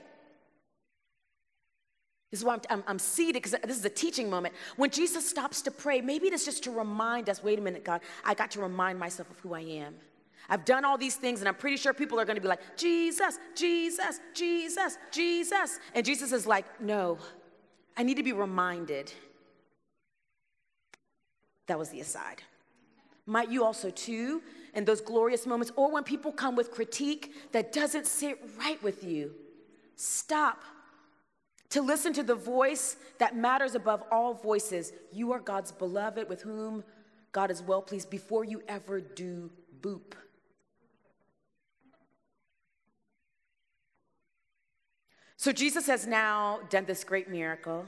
this 2.31 2.41
is 2.41 2.45
why 2.45 2.55
I'm, 2.55 2.61
I'm, 2.71 2.85
I'm 2.87 2.99
seated 2.99 3.43
because 3.43 3.59
this 3.65 3.79
is 3.79 3.85
a 3.85 3.91
teaching 3.91 4.29
moment. 4.29 4.55
When 4.77 4.91
Jesus 4.91 5.29
stops 5.29 5.63
to 5.63 5.71
pray, 5.71 6.01
maybe 6.01 6.27
it 6.27 6.33
is 6.33 6.45
just 6.45 6.65
to 6.65 6.71
remind 6.71 7.29
us 7.29 7.43
wait 7.43 7.59
a 7.59 7.63
minute, 7.63 7.85
God, 7.85 8.01
I 8.25 8.35
got 8.35 8.51
to 8.53 8.61
remind 8.61 8.99
myself 8.99 9.31
of 9.31 9.39
who 9.41 9.55
I 9.55 9.61
am. 9.61 9.95
I've 10.49 10.65
done 10.65 10.85
all 10.85 10.97
these 10.97 11.17
things, 11.17 11.41
and 11.41 11.49
I'm 11.49 11.55
pretty 11.55 11.77
sure 11.77 11.93
people 11.93 12.19
are 12.19 12.25
going 12.25 12.37
to 12.37 12.41
be 12.41 12.49
like, 12.49 12.77
Jesus, 12.77 13.39
Jesus, 13.55 14.21
Jesus, 14.35 14.97
Jesus. 15.13 15.79
And 15.95 16.07
Jesus 16.07 16.33
is 16.33 16.47
like, 16.47 16.81
no, 16.81 17.19
I 17.97 18.03
need 18.03 18.17
to 18.17 18.23
be 18.23 18.33
reminded. 18.33 19.13
That 21.67 21.79
was 21.79 21.91
the 21.91 22.01
aside. 22.01 22.43
Might 23.27 23.51
you 23.51 23.63
also, 23.63 23.91
too, 23.91 24.43
in 24.75 24.87
those 24.87 25.03
glorious 25.03 25.45
moments, 25.47 25.71
or 25.77 25.91
when 25.91 26.03
people 26.03 26.33
come 26.33 26.57
with 26.57 26.71
critique 26.71 27.35
that 27.53 27.73
doesn't 27.73 28.07
sit 28.07 28.39
right 28.59 28.83
with 28.83 29.05
you, 29.05 29.35
stop 29.97 30.63
to 31.69 31.83
listen 31.83 32.15
to 32.15 32.23
the 32.23 32.35
voice 32.35 32.97
that 33.19 33.37
matters 33.37 33.75
above 33.75 34.03
all 34.11 34.33
voices. 34.33 34.93
You 35.13 35.33
are 35.33 35.41
God's 35.41 35.73
beloved 35.73 36.27
with 36.31 36.41
whom 36.41 36.85
God 37.33 37.51
is 37.51 37.63
well 37.63 37.83
pleased 37.83 38.09
before 38.09 38.45
you 38.45 38.63
ever 38.67 39.03
do 39.03 39.51
boop. 39.83 40.15
So 45.39 45.53
Jesus 45.53 45.87
has 45.87 46.05
now 46.05 46.59
done 46.69 46.85
this 46.85 47.05
great 47.05 47.31
miracle, 47.31 47.87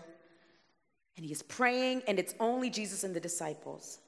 and 1.16 1.26
he 1.26 1.32
is 1.32 1.42
praying, 1.42 2.02
and 2.06 2.16
it's 2.16 2.32
only 2.38 2.70
Jesus 2.70 3.02
and 3.02 3.12
the 3.12 3.18
disciples. 3.18 3.98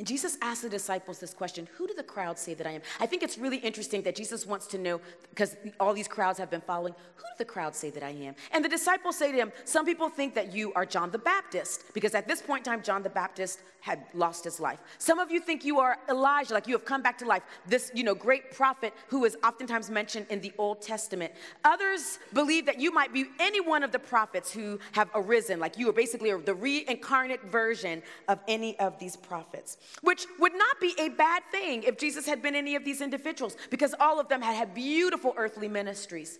And 0.00 0.06
Jesus 0.06 0.38
asked 0.40 0.62
the 0.62 0.70
disciples 0.70 1.18
this 1.18 1.34
question 1.34 1.68
Who 1.76 1.86
do 1.86 1.92
the 1.92 2.02
crowds 2.02 2.40
say 2.40 2.54
that 2.54 2.66
I 2.66 2.70
am? 2.70 2.80
I 3.00 3.04
think 3.04 3.22
it's 3.22 3.36
really 3.36 3.58
interesting 3.58 4.00
that 4.04 4.16
Jesus 4.16 4.46
wants 4.46 4.66
to 4.68 4.78
know, 4.78 4.98
because 5.28 5.56
all 5.78 5.92
these 5.92 6.08
crowds 6.08 6.38
have 6.38 6.50
been 6.50 6.62
following, 6.62 6.94
who 7.16 7.22
do 7.22 7.34
the 7.36 7.44
crowds 7.44 7.76
say 7.76 7.90
that 7.90 8.02
I 8.02 8.08
am? 8.08 8.34
And 8.52 8.64
the 8.64 8.68
disciples 8.70 9.18
say 9.18 9.30
to 9.30 9.36
him, 9.36 9.52
Some 9.66 9.84
people 9.84 10.08
think 10.08 10.34
that 10.36 10.54
you 10.54 10.72
are 10.72 10.86
John 10.86 11.10
the 11.10 11.18
Baptist, 11.18 11.84
because 11.92 12.14
at 12.14 12.26
this 12.26 12.40
point 12.40 12.66
in 12.66 12.72
time, 12.72 12.82
John 12.82 13.02
the 13.02 13.10
Baptist 13.10 13.60
had 13.82 14.04
lost 14.14 14.44
his 14.44 14.58
life. 14.58 14.78
Some 14.96 15.18
of 15.18 15.30
you 15.30 15.38
think 15.38 15.66
you 15.66 15.80
are 15.80 15.98
Elijah, 16.08 16.54
like 16.54 16.66
you 16.66 16.74
have 16.74 16.86
come 16.86 17.02
back 17.02 17.18
to 17.18 17.26
life, 17.26 17.42
this 17.66 17.90
you 17.94 18.02
know, 18.02 18.14
great 18.14 18.52
prophet 18.52 18.94
who 19.08 19.26
is 19.26 19.36
oftentimes 19.44 19.90
mentioned 19.90 20.26
in 20.30 20.40
the 20.40 20.52
Old 20.56 20.80
Testament. 20.80 21.32
Others 21.64 22.18
believe 22.32 22.64
that 22.66 22.80
you 22.80 22.90
might 22.90 23.12
be 23.12 23.26
any 23.38 23.60
one 23.60 23.82
of 23.82 23.92
the 23.92 23.98
prophets 23.98 24.50
who 24.50 24.78
have 24.92 25.10
arisen, 25.14 25.60
like 25.60 25.76
you 25.78 25.90
are 25.90 25.94
basically 25.94 26.32
the 26.40 26.54
reincarnate 26.54 27.42
version 27.44 28.02
of 28.28 28.38
any 28.48 28.78
of 28.78 28.98
these 28.98 29.16
prophets 29.16 29.76
which 30.02 30.26
would 30.38 30.52
not 30.54 30.80
be 30.80 30.94
a 30.98 31.08
bad 31.08 31.42
thing 31.50 31.82
if 31.82 31.98
Jesus 31.98 32.26
had 32.26 32.42
been 32.42 32.54
any 32.54 32.74
of 32.76 32.84
these 32.84 33.00
individuals, 33.00 33.56
because 33.70 33.94
all 34.00 34.20
of 34.20 34.28
them 34.28 34.42
had 34.42 34.54
had 34.54 34.74
beautiful 34.74 35.34
earthly 35.36 35.68
ministries. 35.68 36.38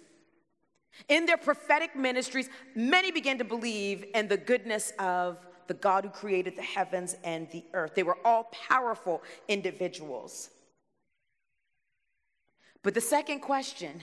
In 1.08 1.26
their 1.26 1.36
prophetic 1.36 1.94
ministries, 1.96 2.48
many 2.74 3.10
began 3.10 3.38
to 3.38 3.44
believe 3.44 4.04
in 4.14 4.28
the 4.28 4.36
goodness 4.36 4.92
of 4.98 5.38
the 5.66 5.74
God 5.74 6.04
who 6.04 6.10
created 6.10 6.56
the 6.56 6.62
heavens 6.62 7.16
and 7.22 7.48
the 7.50 7.64
earth. 7.74 7.94
They 7.94 8.02
were 8.02 8.18
all 8.24 8.50
powerful 8.68 9.22
individuals. 9.46 10.50
But 12.82 12.94
the 12.94 13.00
second 13.00 13.40
question, 13.40 14.00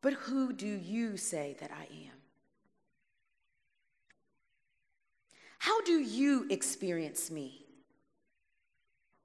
but 0.00 0.12
who 0.12 0.52
do 0.52 0.66
you 0.66 1.16
say 1.16 1.56
that 1.60 1.70
I 1.72 1.84
am? 1.84 2.21
How 5.62 5.80
do 5.82 5.92
you 5.92 6.44
experience 6.50 7.30
me? 7.30 7.64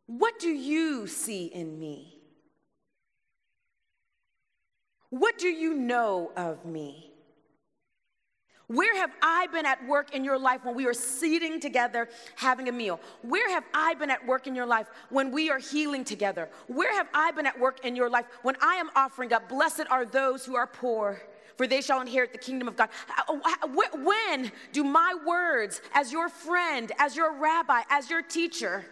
What 0.06 0.38
do 0.38 0.50
you 0.50 1.08
see 1.08 1.48
in 1.48 1.79
me? 1.79 2.13
What 5.10 5.39
do 5.39 5.48
you 5.48 5.74
know 5.74 6.32
of 6.38 6.63
me? 6.63 7.12
Where 8.67 8.96
have 8.98 9.10
I 9.20 9.48
been 9.48 9.65
at 9.65 9.84
work 9.88 10.13
in 10.13 10.24
your 10.24 10.38
life 10.38 10.63
when 10.63 10.75
we 10.75 10.86
are 10.86 10.94
sitting 10.94 11.60
together 11.60 12.08
having 12.36 12.70
a 12.70 12.72
meal? 12.72 13.00
Where 13.24 13.50
have 13.50 13.63
I 13.74 13.96
been 13.96 14.12
at 14.12 14.24
work 14.27 14.46
in 14.46 14.53
your 14.53 14.67
life 14.67 14.86
when 15.10 15.32
we 15.32 15.50
are 15.50 15.58
healing 15.58 16.03
together? 16.03 16.50
Where 16.67 16.94
have 16.94 17.08
I 17.15 17.32
been 17.32 17.48
at 17.48 17.60
work 17.60 17.84
in 17.84 17.96
your 17.96 18.12
life 18.12 18.27
when 18.44 18.58
I 18.62 18.75
am 18.75 18.91
offering 18.96 19.34
up, 19.34 19.50
blessed 19.50 19.88
are 19.89 20.06
those 20.06 20.46
who 20.46 20.56
are 20.56 20.67
poor? 20.67 21.20
For 21.58 21.68
they 21.68 21.82
shall 21.82 22.00
inherit 22.00 22.32
the 22.32 22.38
kingdom 22.38 22.68
of 22.68 22.76
God. 22.76 22.90
When 24.04 24.52
do 24.72 24.84
my 24.84 25.16
words, 25.26 25.82
as 25.94 26.12
your 26.12 26.30
friend, 26.30 26.92
as 27.00 27.16
your 27.16 27.34
rabbi, 27.34 27.82
as 27.90 28.10
your 28.10 28.22
teacher, 28.22 28.86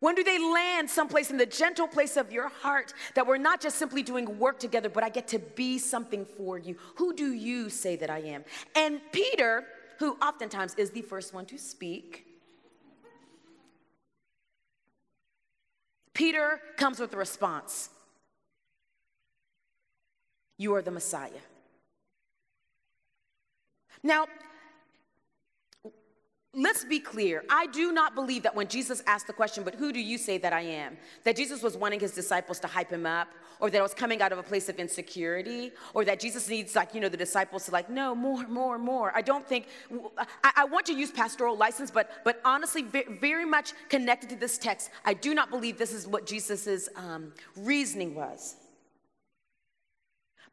when 0.00 0.16
do 0.16 0.24
they 0.24 0.38
land 0.38 0.90
someplace 0.90 1.30
in 1.30 1.36
the 1.36 1.46
gentle 1.46 1.86
place 1.86 2.16
of 2.16 2.32
your 2.32 2.48
heart 2.48 2.92
that 3.14 3.24
we're 3.24 3.36
not 3.36 3.60
just 3.60 3.78
simply 3.78 4.02
doing 4.02 4.36
work 4.36 4.58
together, 4.58 4.88
but 4.88 5.04
I 5.04 5.08
get 5.08 5.28
to 5.28 5.38
be 5.38 5.78
something 5.78 6.26
for 6.36 6.58
you? 6.58 6.76
Who 6.96 7.14
do 7.14 7.32
you 7.32 7.70
say 7.70 7.94
that 7.94 8.10
I 8.10 8.18
am? 8.18 8.44
And 8.74 9.00
Peter, 9.12 9.64
who 10.00 10.16
oftentimes 10.20 10.74
is 10.74 10.90
the 10.90 11.02
first 11.02 11.32
one 11.32 11.46
to 11.46 11.56
speak, 11.56 12.26
Peter 16.14 16.60
comes 16.76 16.98
with 16.98 17.14
a 17.14 17.16
response 17.16 17.88
You 20.58 20.74
are 20.74 20.82
the 20.82 20.90
Messiah. 20.90 21.30
Now, 24.02 24.26
let's 26.54 26.84
be 26.84 27.00
clear. 27.00 27.44
I 27.48 27.66
do 27.68 27.92
not 27.92 28.14
believe 28.14 28.42
that 28.42 28.54
when 28.54 28.68
Jesus 28.68 29.02
asked 29.06 29.26
the 29.26 29.32
question, 29.32 29.64
but 29.64 29.74
who 29.74 29.92
do 29.92 30.00
you 30.00 30.18
say 30.18 30.38
that 30.38 30.52
I 30.52 30.60
am? 30.60 30.98
That 31.24 31.36
Jesus 31.36 31.62
was 31.62 31.76
wanting 31.76 32.00
his 32.00 32.12
disciples 32.12 32.58
to 32.60 32.66
hype 32.66 32.90
him 32.90 33.06
up, 33.06 33.28
or 33.60 33.70
that 33.70 33.78
it 33.78 33.82
was 33.82 33.94
coming 33.94 34.20
out 34.20 34.32
of 34.32 34.38
a 34.38 34.42
place 34.42 34.68
of 34.68 34.76
insecurity, 34.76 35.70
or 35.94 36.04
that 36.04 36.18
Jesus 36.18 36.48
needs, 36.48 36.74
like, 36.74 36.94
you 36.94 37.00
know, 37.00 37.08
the 37.08 37.16
disciples 37.16 37.64
to, 37.66 37.70
like, 37.70 37.88
no, 37.88 38.14
more, 38.14 38.46
more, 38.48 38.76
more. 38.76 39.12
I 39.14 39.22
don't 39.22 39.46
think, 39.46 39.68
I, 40.42 40.52
I 40.56 40.64
want 40.64 40.84
to 40.86 40.94
use 40.94 41.12
pastoral 41.12 41.56
license, 41.56 41.90
but, 41.90 42.10
but 42.24 42.40
honestly, 42.44 42.82
very 42.82 43.44
much 43.44 43.72
connected 43.88 44.28
to 44.30 44.36
this 44.36 44.58
text, 44.58 44.90
I 45.04 45.14
do 45.14 45.32
not 45.32 45.48
believe 45.48 45.78
this 45.78 45.92
is 45.92 46.08
what 46.08 46.26
Jesus' 46.26 46.88
um, 46.96 47.32
reasoning 47.56 48.14
was. 48.14 48.56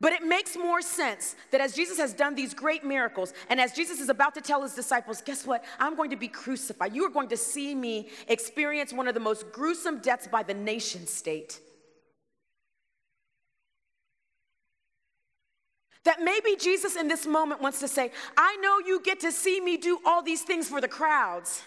But 0.01 0.13
it 0.13 0.24
makes 0.24 0.56
more 0.56 0.82
sense 0.82 1.36
that 1.51 1.60
as 1.60 1.75
Jesus 1.75 1.98
has 1.98 2.13
done 2.13 2.34
these 2.34 2.53
great 2.53 2.86
miracles, 2.86 3.34
and 3.50 3.60
as 3.60 3.74
Jesus 3.74 4.00
is 4.00 4.08
about 4.08 4.34
to 4.36 4.41
tell 4.41 4.62
his 4.63 4.74
disciples, 4.74 5.22
guess 5.22 5.46
what? 5.46 5.65
I'm 5.77 5.98
going 5.98 6.10
to 6.12 6.15
be 6.15 6.29
crucified. 6.29 6.96
You 6.96 7.03
are 7.06 7.10
going 7.10 7.27
to 7.29 7.38
see 7.38 7.75
me 7.75 8.08
experience 8.29 8.94
one 8.94 9.10
of 9.10 9.13
the 9.13 9.20
most 9.20 9.51
gruesome 9.51 10.00
deaths 10.00 10.27
by 10.27 10.44
the 10.44 10.53
nation 10.53 11.06
state. 11.06 11.60
That 16.06 16.22
maybe 16.22 16.56
Jesus 16.56 16.96
in 16.96 17.10
this 17.10 17.27
moment 17.27 17.62
wants 17.62 17.82
to 17.82 17.88
say, 17.89 18.12
I 18.38 18.56
know 18.62 18.79
you 18.79 19.01
get 19.01 19.20
to 19.20 19.34
see 19.34 19.60
me 19.60 19.75
do 19.75 20.00
all 20.06 20.24
these 20.24 20.44
things 20.44 20.70
for 20.70 20.79
the 20.79 20.88
crowds. 20.88 21.62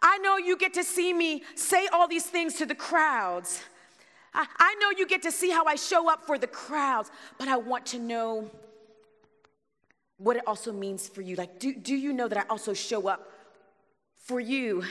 I 0.00 0.16
know 0.18 0.38
you 0.38 0.56
get 0.56 0.72
to 0.74 0.84
see 0.84 1.12
me 1.12 1.42
say 1.54 1.86
all 1.92 2.08
these 2.08 2.26
things 2.26 2.54
to 2.54 2.66
the 2.66 2.74
crowds. 2.74 3.62
I, 4.34 4.46
I 4.58 4.74
know 4.80 4.90
you 4.96 5.06
get 5.06 5.22
to 5.22 5.32
see 5.32 5.50
how 5.50 5.64
I 5.64 5.74
show 5.74 6.10
up 6.10 6.24
for 6.26 6.38
the 6.38 6.46
crowds, 6.46 7.10
but 7.38 7.48
I 7.48 7.56
want 7.56 7.86
to 7.86 7.98
know 7.98 8.50
what 10.16 10.36
it 10.36 10.42
also 10.46 10.72
means 10.72 11.08
for 11.08 11.20
you. 11.20 11.36
Like, 11.36 11.58
do, 11.58 11.74
do 11.74 11.94
you 11.94 12.12
know 12.12 12.28
that 12.28 12.38
I 12.38 12.44
also 12.48 12.72
show 12.72 13.08
up 13.08 13.30
for 14.24 14.40
you? 14.40 14.84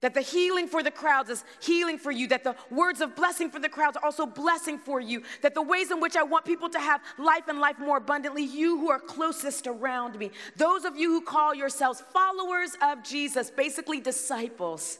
That 0.00 0.14
the 0.14 0.20
healing 0.20 0.68
for 0.68 0.82
the 0.82 0.92
crowds 0.92 1.28
is 1.28 1.44
healing 1.60 1.98
for 1.98 2.12
you. 2.12 2.28
That 2.28 2.44
the 2.44 2.54
words 2.70 3.00
of 3.00 3.16
blessing 3.16 3.50
for 3.50 3.58
the 3.58 3.68
crowds 3.68 3.96
are 3.96 4.04
also 4.04 4.26
blessing 4.26 4.78
for 4.78 5.00
you. 5.00 5.22
That 5.42 5.54
the 5.54 5.62
ways 5.62 5.90
in 5.90 6.00
which 6.00 6.16
I 6.16 6.22
want 6.22 6.44
people 6.44 6.68
to 6.70 6.78
have 6.78 7.00
life 7.18 7.48
and 7.48 7.58
life 7.58 7.78
more 7.80 7.96
abundantly, 7.96 8.44
you 8.44 8.78
who 8.78 8.90
are 8.90 9.00
closest 9.00 9.66
around 9.66 10.16
me, 10.16 10.30
those 10.56 10.84
of 10.84 10.96
you 10.96 11.10
who 11.10 11.20
call 11.20 11.52
yourselves 11.52 12.02
followers 12.12 12.76
of 12.80 13.02
Jesus, 13.02 13.50
basically 13.50 14.00
disciples, 14.00 14.98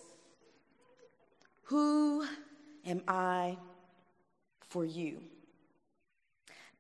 who 1.69 2.25
am 2.87 3.03
I 3.07 3.59
for 4.69 4.85
you? 4.85 5.21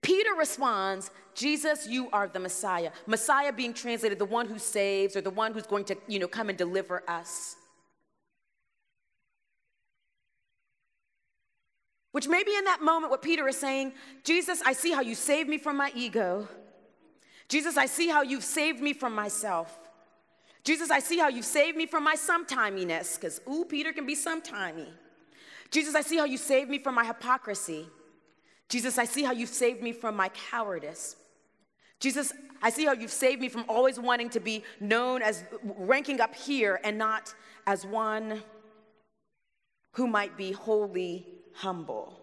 Peter 0.00 0.30
responds, 0.38 1.10
Jesus, 1.34 1.86
you 1.86 2.08
are 2.10 2.26
the 2.26 2.38
Messiah. 2.38 2.90
Messiah 3.06 3.52
being 3.52 3.74
translated 3.74 4.18
the 4.18 4.24
one 4.24 4.46
who 4.46 4.58
saves 4.58 5.14
or 5.14 5.20
the 5.20 5.30
one 5.30 5.52
who's 5.52 5.66
going 5.66 5.84
to, 5.84 5.96
you 6.06 6.18
know, 6.18 6.28
come 6.28 6.48
and 6.48 6.56
deliver 6.56 7.02
us. 7.06 7.56
Which 12.12 12.26
maybe 12.26 12.54
in 12.54 12.64
that 12.64 12.80
moment, 12.80 13.10
what 13.10 13.20
Peter 13.20 13.46
is 13.46 13.58
saying, 13.58 13.92
Jesus, 14.24 14.62
I 14.64 14.72
see 14.72 14.92
how 14.92 15.02
you 15.02 15.14
saved 15.14 15.50
me 15.50 15.58
from 15.58 15.76
my 15.76 15.92
ego. 15.94 16.48
Jesus, 17.48 17.76
I 17.76 17.86
see 17.86 18.08
how 18.08 18.22
you've 18.22 18.44
saved 18.44 18.80
me 18.80 18.94
from 18.94 19.14
myself. 19.14 19.78
Jesus, 20.68 20.90
I 20.90 20.98
see 20.98 21.16
how 21.16 21.28
you've 21.28 21.46
saved 21.46 21.78
me 21.78 21.86
from 21.86 22.04
my 22.04 22.14
sometiminess, 22.14 23.14
because, 23.14 23.40
ooh, 23.50 23.64
Peter 23.64 23.90
can 23.90 24.04
be 24.04 24.14
sometimey. 24.14 24.88
Jesus, 25.70 25.94
I 25.94 26.02
see 26.02 26.18
how 26.18 26.26
you 26.26 26.36
saved 26.36 26.68
me 26.68 26.78
from 26.78 26.94
my 26.94 27.06
hypocrisy. 27.06 27.86
Jesus, 28.68 28.98
I 28.98 29.06
see 29.06 29.22
how 29.22 29.32
you've 29.32 29.48
saved 29.48 29.82
me 29.82 29.92
from 29.92 30.14
my 30.14 30.28
cowardice. 30.28 31.16
Jesus, 32.00 32.34
I 32.60 32.68
see 32.68 32.84
how 32.84 32.92
you've 32.92 33.10
saved 33.10 33.40
me 33.40 33.48
from 33.48 33.64
always 33.66 33.98
wanting 33.98 34.28
to 34.28 34.40
be 34.40 34.62
known 34.78 35.22
as 35.22 35.42
ranking 35.62 36.20
up 36.20 36.34
here 36.34 36.78
and 36.84 36.98
not 36.98 37.34
as 37.66 37.86
one 37.86 38.42
who 39.92 40.06
might 40.06 40.36
be 40.36 40.52
wholly 40.52 41.26
humble. 41.54 42.20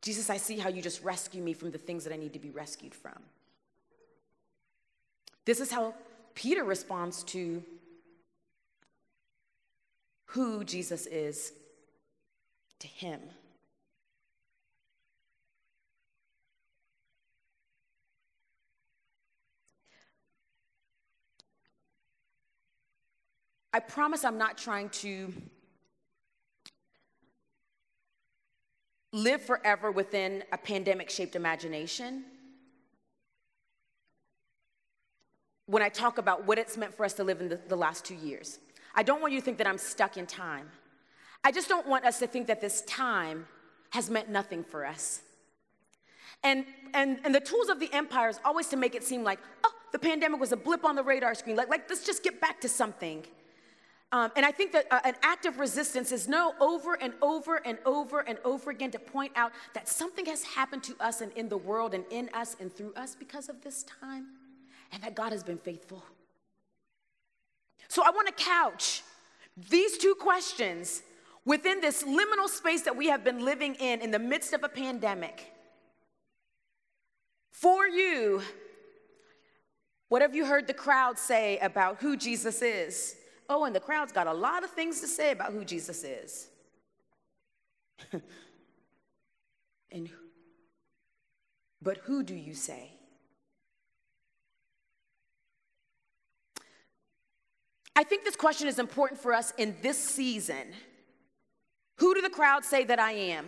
Jesus, 0.00 0.30
I 0.30 0.38
see 0.38 0.56
how 0.56 0.70
you 0.70 0.80
just 0.80 1.04
rescue 1.04 1.42
me 1.42 1.52
from 1.52 1.70
the 1.70 1.76
things 1.76 2.02
that 2.04 2.14
I 2.14 2.16
need 2.16 2.32
to 2.32 2.38
be 2.38 2.48
rescued 2.48 2.94
from. 2.94 3.20
This 5.46 5.60
is 5.60 5.70
how 5.70 5.94
Peter 6.34 6.64
responds 6.64 7.22
to 7.24 7.62
who 10.26 10.64
Jesus 10.64 11.06
is 11.06 11.52
to 12.80 12.88
him. 12.88 13.20
I 23.72 23.78
promise 23.78 24.24
I'm 24.24 24.38
not 24.38 24.58
trying 24.58 24.88
to 24.88 25.32
live 29.12 29.42
forever 29.42 29.92
within 29.92 30.42
a 30.50 30.58
pandemic 30.58 31.08
shaped 31.08 31.36
imagination. 31.36 32.24
When 35.66 35.82
I 35.82 35.88
talk 35.88 36.18
about 36.18 36.46
what 36.46 36.58
it's 36.58 36.76
meant 36.76 36.94
for 36.94 37.04
us 37.04 37.12
to 37.14 37.24
live 37.24 37.40
in 37.40 37.48
the, 37.48 37.60
the 37.68 37.76
last 37.76 38.04
two 38.04 38.14
years. 38.14 38.58
I 38.94 39.02
don't 39.02 39.20
want 39.20 39.32
you 39.32 39.40
to 39.40 39.44
think 39.44 39.58
that 39.58 39.66
I'm 39.66 39.78
stuck 39.78 40.16
in 40.16 40.26
time. 40.26 40.70
I 41.44 41.52
just 41.52 41.68
don't 41.68 41.86
want 41.86 42.04
us 42.04 42.18
to 42.20 42.26
think 42.26 42.46
that 42.46 42.60
this 42.60 42.82
time 42.82 43.46
has 43.90 44.10
meant 44.10 44.28
nothing 44.28 44.64
for 44.64 44.86
us. 44.86 45.22
And, 46.42 46.64
and, 46.94 47.18
and 47.24 47.34
the 47.34 47.40
tools 47.40 47.68
of 47.68 47.80
the 47.80 47.92
empire 47.92 48.28
is 48.28 48.40
always 48.44 48.68
to 48.68 48.76
make 48.76 48.94
it 48.94 49.02
seem 49.02 49.24
like, 49.24 49.38
oh, 49.64 49.72
the 49.92 49.98
pandemic 49.98 50.40
was 50.40 50.52
a 50.52 50.56
blip 50.56 50.84
on 50.84 50.94
the 50.94 51.02
radar 51.02 51.34
screen. 51.34 51.56
Like, 51.56 51.68
like 51.68 51.88
let's 51.88 52.04
just 52.04 52.22
get 52.22 52.40
back 52.40 52.60
to 52.60 52.68
something. 52.68 53.24
Um, 54.12 54.30
and 54.36 54.46
I 54.46 54.52
think 54.52 54.72
that 54.72 54.86
uh, 54.90 55.00
an 55.04 55.14
act 55.22 55.46
of 55.46 55.58
resistance 55.58 56.12
is 56.12 56.28
no 56.28 56.54
over 56.60 56.94
and 56.94 57.12
over 57.20 57.56
and 57.66 57.78
over 57.84 58.20
and 58.20 58.38
over 58.44 58.70
again 58.70 58.92
to 58.92 58.98
point 58.98 59.32
out 59.34 59.52
that 59.74 59.88
something 59.88 60.26
has 60.26 60.44
happened 60.44 60.84
to 60.84 60.94
us 61.00 61.20
and 61.20 61.32
in 61.32 61.48
the 61.48 61.56
world 61.56 61.92
and 61.92 62.04
in 62.10 62.30
us 62.32 62.56
and 62.60 62.72
through 62.72 62.94
us 62.94 63.16
because 63.16 63.48
of 63.48 63.62
this 63.62 63.82
time, 63.82 64.26
and 64.92 65.02
that 65.02 65.14
God 65.14 65.32
has 65.32 65.42
been 65.42 65.58
faithful. 65.58 66.02
So 67.88 68.02
I 68.04 68.10
want 68.10 68.28
to 68.28 68.44
couch 68.44 69.02
these 69.70 69.96
two 69.98 70.14
questions 70.14 71.02
within 71.44 71.80
this 71.80 72.02
liminal 72.02 72.48
space 72.48 72.82
that 72.82 72.96
we 72.96 73.06
have 73.06 73.24
been 73.24 73.44
living 73.44 73.74
in 73.76 74.00
in 74.00 74.10
the 74.10 74.18
midst 74.18 74.52
of 74.52 74.64
a 74.64 74.68
pandemic. 74.68 75.52
For 77.52 77.86
you, 77.86 78.42
what 80.08 80.22
have 80.22 80.34
you 80.34 80.44
heard 80.44 80.66
the 80.66 80.74
crowd 80.74 81.18
say 81.18 81.58
about 81.58 81.98
who 82.00 82.16
Jesus 82.16 82.62
is? 82.62 83.16
Oh, 83.48 83.64
and 83.64 83.74
the 83.74 83.80
crowd's 83.80 84.12
got 84.12 84.26
a 84.26 84.32
lot 84.32 84.64
of 84.64 84.70
things 84.70 85.00
to 85.00 85.06
say 85.06 85.30
about 85.30 85.52
who 85.52 85.64
Jesus 85.64 86.04
is. 86.04 86.48
and 89.90 90.10
but 91.80 91.98
who 91.98 92.22
do 92.22 92.34
you 92.34 92.54
say? 92.54 92.95
I 97.96 98.04
think 98.04 98.24
this 98.24 98.36
question 98.36 98.68
is 98.68 98.78
important 98.78 99.20
for 99.20 99.32
us 99.32 99.52
in 99.58 99.74
this 99.82 99.98
season. 99.98 100.74
Who 101.96 102.14
do 102.14 102.20
the 102.20 102.30
crowds 102.30 102.68
say 102.68 102.84
that 102.84 102.98
I 102.98 103.12
am? 103.12 103.46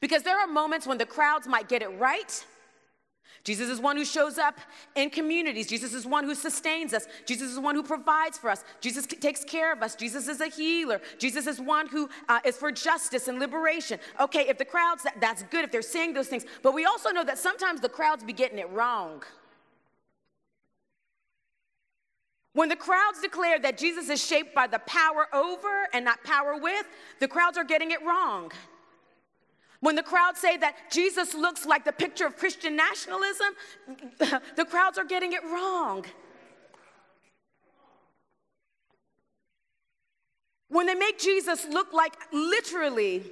Because 0.00 0.24
there 0.24 0.38
are 0.38 0.48
moments 0.48 0.86
when 0.86 0.98
the 0.98 1.06
crowds 1.06 1.46
might 1.46 1.68
get 1.68 1.80
it 1.80 1.88
right 1.98 2.44
Jesus 3.46 3.68
is 3.68 3.78
one 3.78 3.96
who 3.96 4.04
shows 4.04 4.38
up 4.38 4.58
in 4.96 5.08
communities. 5.08 5.68
Jesus 5.68 5.94
is 5.94 6.04
one 6.04 6.24
who 6.24 6.34
sustains 6.34 6.92
us. 6.92 7.06
Jesus 7.26 7.52
is 7.52 7.60
one 7.60 7.76
who 7.76 7.82
provides 7.84 8.36
for 8.36 8.50
us. 8.50 8.64
Jesus 8.80 9.06
takes 9.06 9.44
care 9.44 9.72
of 9.72 9.84
us. 9.84 9.94
Jesus 9.94 10.26
is 10.26 10.40
a 10.40 10.48
healer. 10.48 11.00
Jesus 11.16 11.46
is 11.46 11.60
one 11.60 11.86
who 11.86 12.10
uh, 12.28 12.40
is 12.44 12.56
for 12.56 12.72
justice 12.72 13.28
and 13.28 13.38
liberation. 13.38 14.00
Okay, 14.18 14.48
if 14.48 14.58
the 14.58 14.64
crowds, 14.64 15.04
that, 15.04 15.20
that's 15.20 15.44
good 15.44 15.64
if 15.64 15.70
they're 15.70 15.80
saying 15.80 16.12
those 16.12 16.26
things. 16.26 16.44
But 16.60 16.74
we 16.74 16.86
also 16.86 17.10
know 17.10 17.22
that 17.22 17.38
sometimes 17.38 17.80
the 17.80 17.88
crowds 17.88 18.24
be 18.24 18.32
getting 18.32 18.58
it 18.58 18.68
wrong. 18.70 19.22
When 22.56 22.70
the 22.70 22.76
crowds 22.76 23.20
declare 23.20 23.58
that 23.58 23.76
Jesus 23.76 24.08
is 24.08 24.26
shaped 24.26 24.54
by 24.54 24.66
the 24.66 24.78
power 24.78 25.26
over 25.34 25.88
and 25.92 26.06
not 26.06 26.24
power 26.24 26.56
with, 26.56 26.86
the 27.20 27.28
crowds 27.28 27.58
are 27.58 27.64
getting 27.64 27.90
it 27.90 28.02
wrong. 28.02 28.50
When 29.80 29.94
the 29.94 30.02
crowds 30.02 30.40
say 30.40 30.56
that 30.56 30.90
Jesus 30.90 31.34
looks 31.34 31.66
like 31.66 31.84
the 31.84 31.92
picture 31.92 32.24
of 32.24 32.38
Christian 32.38 32.74
nationalism, 32.74 33.48
the 34.56 34.64
crowds 34.64 34.96
are 34.96 35.04
getting 35.04 35.34
it 35.34 35.44
wrong. 35.44 36.06
When 40.70 40.86
they 40.86 40.94
make 40.94 41.18
Jesus 41.18 41.66
look 41.68 41.92
like 41.92 42.14
literally 42.32 43.22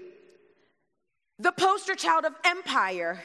the 1.39 1.53
poster 1.53 1.95
child 1.95 2.27
of 2.27 2.35
empire, 2.45 3.23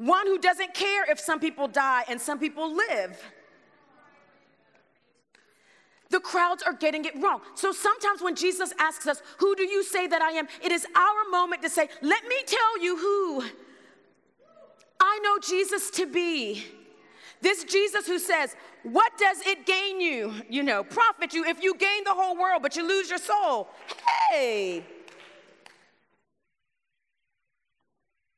one 0.00 0.26
who 0.26 0.38
doesn't 0.38 0.72
care 0.72 1.08
if 1.10 1.20
some 1.20 1.38
people 1.38 1.68
die 1.68 2.04
and 2.08 2.18
some 2.20 2.38
people 2.38 2.74
live 2.74 3.22
the 6.10 6.20
crowds 6.20 6.62
are 6.62 6.72
getting 6.72 7.04
it 7.04 7.16
wrong. 7.22 7.40
So 7.54 7.72
sometimes 7.72 8.20
when 8.20 8.34
Jesus 8.34 8.72
asks 8.78 9.06
us, 9.06 9.22
Who 9.38 9.54
do 9.54 9.62
you 9.62 9.82
say 9.82 10.06
that 10.08 10.20
I 10.20 10.32
am? 10.32 10.48
it 10.62 10.72
is 10.72 10.84
our 10.94 11.30
moment 11.30 11.62
to 11.62 11.70
say, 11.70 11.88
Let 12.02 12.26
me 12.26 12.36
tell 12.44 12.82
you 12.82 12.96
who 12.96 13.44
I 15.00 15.18
know 15.22 15.38
Jesus 15.38 15.90
to 15.92 16.06
be. 16.06 16.64
This 17.40 17.64
Jesus 17.64 18.06
who 18.06 18.18
says, 18.18 18.56
What 18.82 19.16
does 19.18 19.38
it 19.46 19.64
gain 19.66 20.00
you? 20.00 20.34
You 20.48 20.64
know, 20.64 20.82
profit 20.82 21.32
you 21.32 21.44
if 21.44 21.62
you 21.62 21.74
gain 21.76 22.04
the 22.04 22.14
whole 22.14 22.36
world 22.36 22.62
but 22.62 22.76
you 22.76 22.86
lose 22.86 23.08
your 23.08 23.18
soul. 23.18 23.68
Hey. 24.30 24.84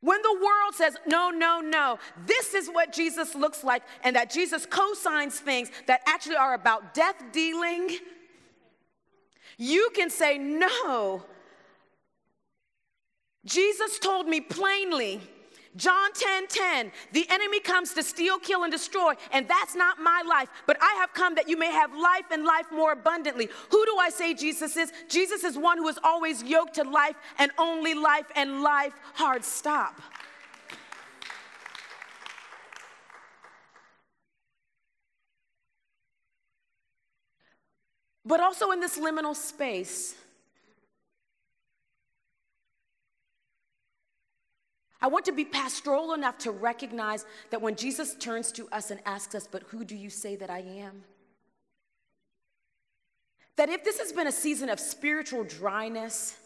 When 0.02 0.20
the 0.20 0.32
world 0.32 0.74
says, 0.74 0.96
no, 1.06 1.30
no, 1.30 1.60
no, 1.60 1.98
this 2.26 2.54
is 2.54 2.68
what 2.68 2.92
Jesus 2.92 3.36
looks 3.36 3.62
like, 3.62 3.84
and 4.02 4.16
that 4.16 4.30
Jesus 4.30 4.66
co 4.66 4.94
signs 4.94 5.38
things 5.38 5.70
that 5.86 6.02
actually 6.06 6.34
are 6.36 6.54
about 6.54 6.92
death 6.92 7.22
dealing, 7.30 7.88
you 9.58 9.90
can 9.94 10.10
say, 10.10 10.38
no. 10.38 11.22
Jesus 13.44 14.00
told 14.00 14.26
me 14.26 14.40
plainly, 14.40 15.20
John 15.76 16.12
10 16.12 16.48
10, 16.48 16.92
the 17.12 17.26
enemy 17.30 17.58
comes 17.58 17.94
to 17.94 18.02
steal, 18.02 18.38
kill, 18.38 18.62
and 18.62 18.70
destroy, 18.70 19.14
and 19.32 19.48
that's 19.48 19.74
not 19.74 19.98
my 19.98 20.22
life, 20.28 20.48
but 20.66 20.76
I 20.82 20.94
have 21.00 21.14
come 21.14 21.34
that 21.36 21.48
you 21.48 21.56
may 21.56 21.70
have 21.70 21.94
life 21.94 22.26
and 22.30 22.44
life 22.44 22.66
more 22.70 22.92
abundantly. 22.92 23.48
Who 23.70 23.86
do 23.86 23.96
I 23.98 24.10
say 24.10 24.34
Jesus 24.34 24.76
is? 24.76 24.92
Jesus 25.08 25.44
is 25.44 25.56
one 25.56 25.78
who 25.78 25.88
is 25.88 25.98
always 26.04 26.42
yoked 26.42 26.74
to 26.74 26.84
life 26.84 27.16
and 27.38 27.50
only 27.58 27.94
life 27.94 28.26
and 28.36 28.62
life 28.62 28.92
hard 29.14 29.44
stop. 29.44 29.98
But 38.24 38.40
also 38.40 38.70
in 38.70 38.80
this 38.80 38.98
liminal 38.98 39.34
space, 39.34 40.14
I 45.02 45.08
want 45.08 45.24
to 45.24 45.32
be 45.32 45.44
pastoral 45.44 46.14
enough 46.14 46.38
to 46.38 46.52
recognize 46.52 47.26
that 47.50 47.60
when 47.60 47.74
Jesus 47.74 48.14
turns 48.14 48.52
to 48.52 48.68
us 48.70 48.92
and 48.92 49.00
asks 49.04 49.34
us, 49.34 49.48
But 49.50 49.64
who 49.64 49.84
do 49.84 49.96
you 49.96 50.08
say 50.08 50.36
that 50.36 50.48
I 50.48 50.60
am? 50.60 51.02
That 53.56 53.68
if 53.68 53.82
this 53.82 53.98
has 53.98 54.12
been 54.12 54.28
a 54.28 54.32
season 54.32 54.68
of 54.68 54.78
spiritual 54.78 55.42
dryness, 55.42 56.38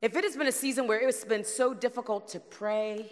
if 0.00 0.16
it 0.16 0.22
has 0.22 0.36
been 0.36 0.46
a 0.46 0.52
season 0.52 0.86
where 0.86 1.06
it's 1.06 1.24
been 1.24 1.44
so 1.44 1.74
difficult 1.74 2.28
to 2.28 2.40
pray, 2.40 3.10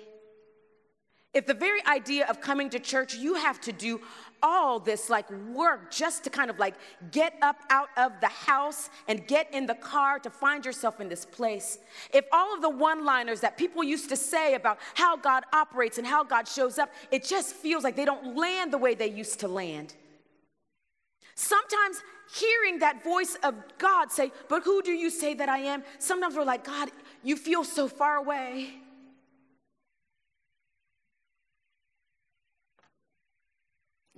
if 1.35 1.47
the 1.47 1.55
very 1.55 1.85
idea 1.87 2.27
of 2.27 2.41
coming 2.41 2.71
to 2.71 2.79
church, 2.79 3.17
you 3.17 3.35
have 3.35 3.61
to 3.63 3.73
do 3.73 4.01
all 4.45 4.79
this 4.79 5.09
like 5.09 5.29
work 5.31 5.91
just 5.91 6.23
to 6.23 6.31
kind 6.31 6.51
of 6.51 6.59
like 6.59 6.75
get 7.11 7.33
up 7.41 7.57
out 7.71 7.89
of 7.97 8.13
the 8.21 8.29
house 8.29 8.91
and 9.09 9.27
get 9.27 9.53
in 9.55 9.65
the 9.65 9.75
car 9.75 10.19
to 10.19 10.29
find 10.29 10.67
yourself 10.67 11.01
in 11.01 11.09
this 11.09 11.25
place. 11.25 11.79
If 12.13 12.27
all 12.31 12.55
of 12.55 12.61
the 12.61 12.69
one 12.69 13.07
liners 13.07 13.41
that 13.41 13.57
people 13.57 13.83
used 13.83 14.11
to 14.11 14.17
say 14.17 14.55
about 14.55 14.79
how 14.93 15.17
God 15.17 15.45
operates 15.55 15.97
and 15.97 16.07
how 16.07 16.23
God 16.23 16.47
shows 16.47 16.79
up, 16.79 16.91
it 17.11 17.25
just 17.25 17.55
feels 17.55 17.83
like 17.83 17.97
they 17.97 18.05
don't 18.05 18.37
land 18.37 18.71
the 18.71 18.79
way 18.79 18.95
they 18.95 19.09
used 19.09 19.41
to 19.41 19.49
land. 19.49 19.95
Sometimes 21.35 22.03
hearing 22.35 22.81
that 22.81 23.03
voice 23.03 23.37
of 23.43 23.55
God 23.79 24.13
say, 24.13 24.31
But 24.51 24.63
who 24.63 24.83
do 24.83 24.93
you 24.93 25.09
say 25.09 25.33
that 25.35 25.49
I 25.49 25.59
am? 25.59 25.83
Sometimes 25.99 26.37
we're 26.37 26.45
like, 26.45 26.65
God, 26.65 26.91
you 27.23 27.37
feel 27.37 27.65
so 27.65 27.89
far 27.89 28.17
away. 28.17 28.75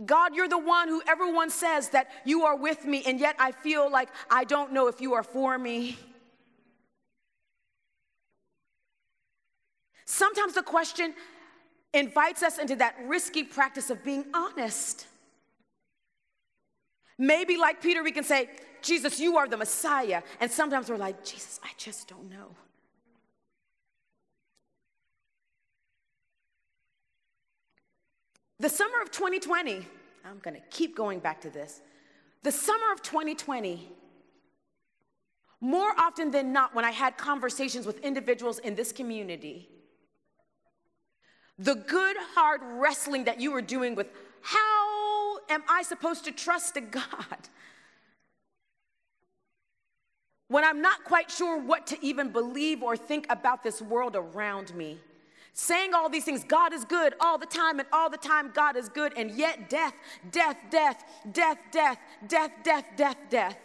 God, 0.05 0.35
you're 0.35 0.49
the 0.49 0.59
one 0.59 0.89
who 0.89 1.01
everyone 1.07 1.49
says 1.49 1.89
that 1.91 2.11
you 2.25 2.45
are 2.45 2.57
with 2.57 2.85
me, 2.85 3.03
and 3.07 3.19
yet 3.19 3.37
I 3.39 3.53
feel 3.53 3.91
like 3.91 4.11
I 4.31 4.45
don't 4.45 4.73
know 4.73 4.89
if 4.89 5.01
you 5.01 5.15
are 5.15 5.23
for 5.23 5.57
me. 5.59 5.97
Sometimes 10.05 10.55
the 10.55 10.63
question 10.63 11.15
invites 11.95 12.43
us 12.43 12.59
into 12.59 12.77
that 12.77 12.97
risky 13.07 13.43
practice 13.43 13.89
of 13.89 14.05
being 14.05 14.27
honest. 14.35 15.07
Maybe, 17.19 17.57
like 17.57 17.81
Peter, 17.81 18.03
we 18.03 18.13
can 18.13 18.25
say, 18.25 18.51
Jesus, 18.83 19.19
you 19.19 19.39
are 19.39 19.49
the 19.49 19.57
Messiah. 19.57 20.23
And 20.41 20.51
sometimes 20.51 20.91
we're 20.91 20.99
like, 20.99 21.25
Jesus, 21.25 21.59
I 21.65 21.71
just 21.79 22.09
don't 22.09 22.31
know. 22.31 22.55
The 28.59 28.69
summer 28.69 29.03
of 29.03 29.11
2020, 29.11 29.87
I'm 30.25 30.39
going 30.41 30.55
to 30.55 30.63
keep 30.71 30.97
going 30.97 31.19
back 31.19 31.41
to 31.43 31.51
this. 31.51 31.83
The 32.43 32.53
summer 32.53 32.93
of 32.93 33.03
2020, 33.03 33.93
more 35.61 35.93
often 35.99 36.31
than 36.31 36.53
not, 36.53 36.75
when 36.75 36.85
I 36.85 36.91
had 36.91 37.19
conversations 37.19 37.87
with 37.87 37.99
individuals 38.01 38.59
in 38.59 38.75
this 38.75 38.93
community, 38.93 39.69
the 41.59 41.75
good, 41.75 42.17
hard 42.35 42.61
wrestling 42.63 43.25
that 43.25 43.41
you 43.41 43.53
were 43.53 43.63
doing 43.63 43.95
with 43.95 44.09
how 44.43 45.39
am 45.49 45.63
I 45.69 45.83
supposed 45.83 46.25
to 46.25 46.33
trust 46.33 46.77
a 46.77 46.81
God? 46.81 47.49
When 50.49 50.65
I'm 50.65 50.81
not 50.81 51.03
quite 51.05 51.31
sure 51.31 51.61
what 51.61 51.89
to 51.89 51.99
even 52.05 52.31
believe 52.31 52.83
or 52.83 52.97
think 52.97 53.27
about 53.29 53.65
this 53.65 53.83
world 53.83 54.15
around 54.15 54.75
me. 54.75 54.99
Saying 55.59 55.95
all 55.95 56.11
these 56.11 56.25
things 56.25 56.45
God 56.45 56.75
is 56.75 56.85
good 56.85 57.15
all 57.19 57.39
the 57.39 57.47
time, 57.47 57.81
and 57.81 57.89
all 57.91 58.11
the 58.11 58.19
time 58.19 58.53
God 58.55 58.77
is 58.77 58.91
good, 58.91 59.15
and 59.17 59.31
yet 59.31 59.71
death, 59.71 59.95
death, 60.31 60.59
death, 60.71 61.03
death, 61.33 61.59
death, 61.73 61.99
death, 62.29 62.51
death, 62.63 62.85
death, 62.97 63.17
death. 63.31 63.59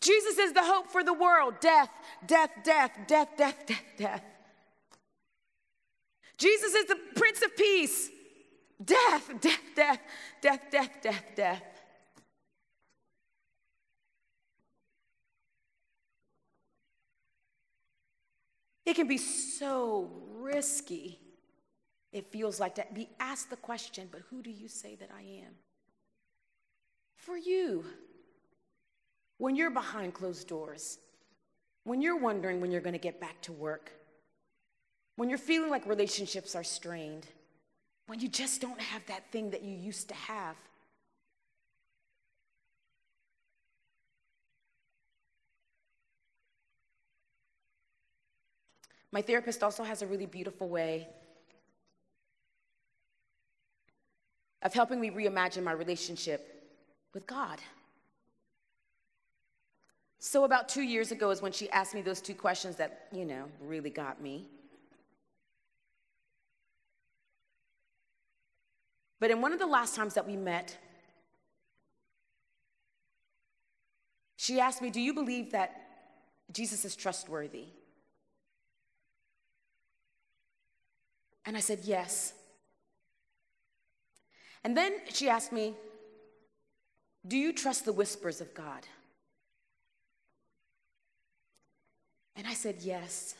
Jesus 0.00 0.38
is 0.38 0.52
the 0.52 0.62
hope 0.62 0.88
for 0.88 1.02
the 1.02 1.14
world. 1.14 1.54
Death, 1.60 1.88
death, 2.26 2.50
death, 2.62 2.92
death, 3.08 3.28
death, 3.38 3.66
death, 3.66 3.82
death. 3.96 4.22
Jesus 6.36 6.74
is 6.74 6.86
the 6.86 6.98
Prince 7.16 7.40
of 7.42 7.56
Peace. 7.56 8.10
Death, 8.84 9.30
death, 9.40 9.60
death, 9.74 10.00
death, 10.42 10.60
death, 10.70 10.90
death, 11.02 11.24
death. 11.34 11.62
It 18.86 18.94
can 18.94 19.08
be 19.08 19.18
so 19.18 20.08
risky. 20.38 21.18
It 22.12 22.30
feels 22.30 22.60
like 22.60 22.76
that. 22.76 22.94
Be 22.94 23.08
asked 23.18 23.50
the 23.50 23.56
question, 23.56 24.08
but 24.10 24.22
who 24.30 24.42
do 24.42 24.50
you 24.50 24.68
say 24.68 24.94
that 24.94 25.10
I 25.14 25.20
am? 25.20 25.54
For 27.16 27.36
you, 27.36 27.84
when 29.38 29.56
you're 29.56 29.70
behind 29.70 30.14
closed 30.14 30.46
doors, 30.46 30.98
when 31.82 32.00
you're 32.00 32.16
wondering 32.16 32.60
when 32.60 32.70
you're 32.70 32.80
going 32.80 32.92
to 32.92 32.98
get 32.98 33.20
back 33.20 33.42
to 33.42 33.52
work, 33.52 33.92
when 35.16 35.28
you're 35.28 35.38
feeling 35.38 35.70
like 35.70 35.86
relationships 35.86 36.54
are 36.54 36.64
strained, 36.64 37.26
when 38.06 38.20
you 38.20 38.28
just 38.28 38.60
don't 38.60 38.80
have 38.80 39.04
that 39.06 39.30
thing 39.32 39.50
that 39.50 39.62
you 39.62 39.76
used 39.76 40.08
to 40.08 40.14
have. 40.14 40.56
My 49.16 49.22
therapist 49.22 49.62
also 49.62 49.82
has 49.82 50.02
a 50.02 50.06
really 50.06 50.26
beautiful 50.26 50.68
way 50.68 51.08
of 54.60 54.74
helping 54.74 55.00
me 55.00 55.08
reimagine 55.08 55.62
my 55.62 55.72
relationship 55.72 56.70
with 57.14 57.26
God. 57.26 57.58
So, 60.18 60.44
about 60.44 60.68
two 60.68 60.82
years 60.82 61.12
ago 61.12 61.30
is 61.30 61.40
when 61.40 61.50
she 61.50 61.70
asked 61.70 61.94
me 61.94 62.02
those 62.02 62.20
two 62.20 62.34
questions 62.34 62.76
that, 62.76 63.08
you 63.10 63.24
know, 63.24 63.46
really 63.62 63.88
got 63.88 64.20
me. 64.20 64.44
But 69.18 69.30
in 69.30 69.40
one 69.40 69.54
of 69.54 69.58
the 69.58 69.66
last 69.66 69.96
times 69.96 70.12
that 70.12 70.26
we 70.26 70.36
met, 70.36 70.76
she 74.36 74.60
asked 74.60 74.82
me, 74.82 74.90
Do 74.90 75.00
you 75.00 75.14
believe 75.14 75.52
that 75.52 75.70
Jesus 76.52 76.84
is 76.84 76.94
trustworthy? 76.94 77.68
And 81.46 81.56
I 81.56 81.60
said, 81.60 81.80
Yes. 81.84 82.34
And 84.64 84.76
then 84.76 84.94
she 85.12 85.28
asked 85.28 85.52
me, 85.52 85.74
Do 87.26 87.38
you 87.38 87.52
trust 87.52 87.84
the 87.84 87.92
whispers 87.92 88.40
of 88.40 88.52
God? 88.52 88.82
And 92.34 92.46
I 92.46 92.54
said, 92.54 92.76
Yes. 92.80 93.36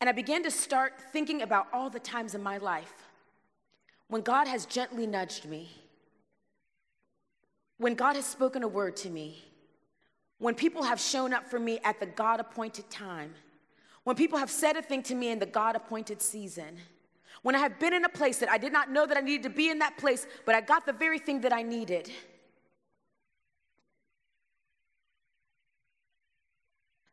And 0.00 0.10
I 0.10 0.12
began 0.12 0.42
to 0.42 0.50
start 0.50 0.94
thinking 1.12 1.42
about 1.42 1.68
all 1.72 1.90
the 1.90 2.00
times 2.00 2.34
in 2.34 2.42
my 2.42 2.58
life 2.58 2.92
when 4.08 4.22
God 4.22 4.46
has 4.46 4.66
gently 4.66 5.06
nudged 5.06 5.46
me, 5.46 5.70
when 7.78 7.94
God 7.94 8.16
has 8.16 8.24
spoken 8.24 8.62
a 8.62 8.68
word 8.68 8.96
to 8.98 9.10
me, 9.10 9.44
when 10.38 10.54
people 10.54 10.82
have 10.82 11.00
shown 11.00 11.32
up 11.32 11.48
for 11.48 11.58
me 11.58 11.80
at 11.82 11.98
the 11.98 12.06
God 12.06 12.40
appointed 12.40 12.88
time, 12.90 13.34
when 14.06 14.14
people 14.14 14.38
have 14.38 14.52
said 14.52 14.76
a 14.76 14.82
thing 14.82 15.02
to 15.02 15.16
me 15.16 15.32
in 15.32 15.40
the 15.40 15.46
God 15.46 15.74
appointed 15.74 16.22
season, 16.22 16.76
when 17.42 17.56
I 17.56 17.58
have 17.58 17.80
been 17.80 17.92
in 17.92 18.04
a 18.04 18.08
place 18.08 18.38
that 18.38 18.48
I 18.48 18.56
did 18.56 18.72
not 18.72 18.88
know 18.88 19.04
that 19.04 19.16
I 19.16 19.20
needed 19.20 19.42
to 19.42 19.50
be 19.50 19.68
in 19.68 19.80
that 19.80 19.98
place, 19.98 20.28
but 20.44 20.54
I 20.54 20.60
got 20.60 20.86
the 20.86 20.92
very 20.92 21.18
thing 21.18 21.40
that 21.40 21.52
I 21.52 21.62
needed. 21.62 22.08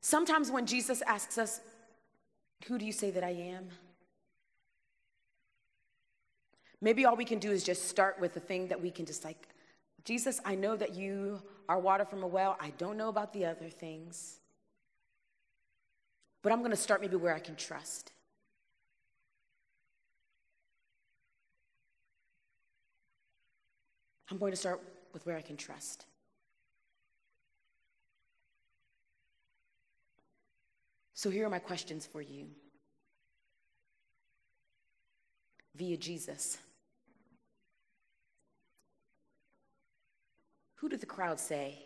Sometimes 0.01 0.51
when 0.51 0.67
Jesus 0.67 1.01
asks 1.07 1.39
us, 1.39 1.61
Who 2.67 2.77
do 2.77 2.85
you 2.85 2.91
say 2.91 3.09
that 3.09 3.23
I 3.23 3.31
am? 3.31 3.69
Maybe 6.79 7.05
all 7.05 7.15
we 7.15 7.25
can 7.25 7.39
do 7.39 7.49
is 7.49 7.63
just 7.63 7.87
start 7.87 8.19
with 8.19 8.35
the 8.35 8.39
thing 8.39 8.67
that 8.67 8.79
we 8.79 8.91
can 8.91 9.07
just 9.07 9.23
like, 9.23 9.47
Jesus, 10.05 10.39
I 10.45 10.53
know 10.53 10.75
that 10.75 10.93
you 10.93 11.41
are 11.67 11.79
water 11.79 12.05
from 12.05 12.21
a 12.21 12.27
well. 12.27 12.55
I 12.59 12.69
don't 12.77 12.97
know 12.97 13.09
about 13.09 13.33
the 13.33 13.45
other 13.45 13.69
things. 13.69 14.41
But 16.43 16.51
I'm 16.51 16.59
going 16.59 16.71
to 16.71 16.77
start 16.77 17.01
maybe 17.01 17.15
where 17.15 17.33
I 17.33 17.39
can 17.39 17.55
trust. 17.55 18.11
I'm 24.29 24.37
going 24.37 24.51
to 24.51 24.57
start 24.57 24.81
with 25.13 25.25
where 25.25 25.37
I 25.37 25.41
can 25.41 25.57
trust. 25.57 26.05
So 31.13 31.29
here 31.29 31.45
are 31.45 31.49
my 31.49 31.59
questions 31.59 32.05
for 32.05 32.21
you 32.21 32.47
via 35.75 35.95
Jesus. 35.95 36.57
Who 40.75 40.89
did 40.89 40.99
the 40.99 41.05
crowd 41.05 41.39
say 41.39 41.85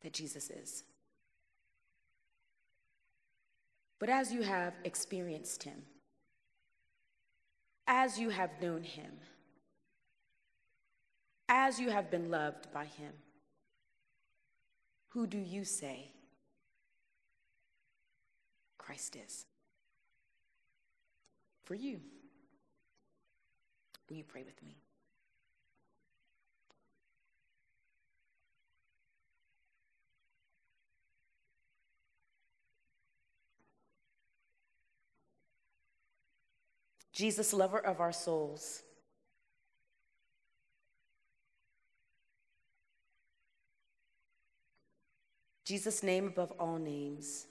that 0.00 0.14
Jesus 0.14 0.48
is? 0.48 0.84
But 4.02 4.10
as 4.10 4.32
you 4.32 4.42
have 4.42 4.74
experienced 4.82 5.62
him, 5.62 5.80
as 7.86 8.18
you 8.18 8.30
have 8.30 8.50
known 8.60 8.82
him, 8.82 9.12
as 11.48 11.78
you 11.78 11.88
have 11.90 12.10
been 12.10 12.28
loved 12.28 12.72
by 12.72 12.86
him, 12.86 13.12
who 15.10 15.28
do 15.28 15.38
you 15.38 15.62
say 15.62 16.10
Christ 18.76 19.14
is? 19.14 19.46
For 21.62 21.76
you, 21.76 22.00
will 24.10 24.16
you 24.16 24.24
pray 24.24 24.42
with 24.42 24.60
me? 24.64 24.78
Jesus, 37.12 37.52
lover 37.52 37.78
of 37.78 38.00
our 38.00 38.12
souls. 38.12 38.82
Jesus' 45.64 46.02
name 46.02 46.26
above 46.26 46.52
all 46.58 46.78
names. 46.78 47.46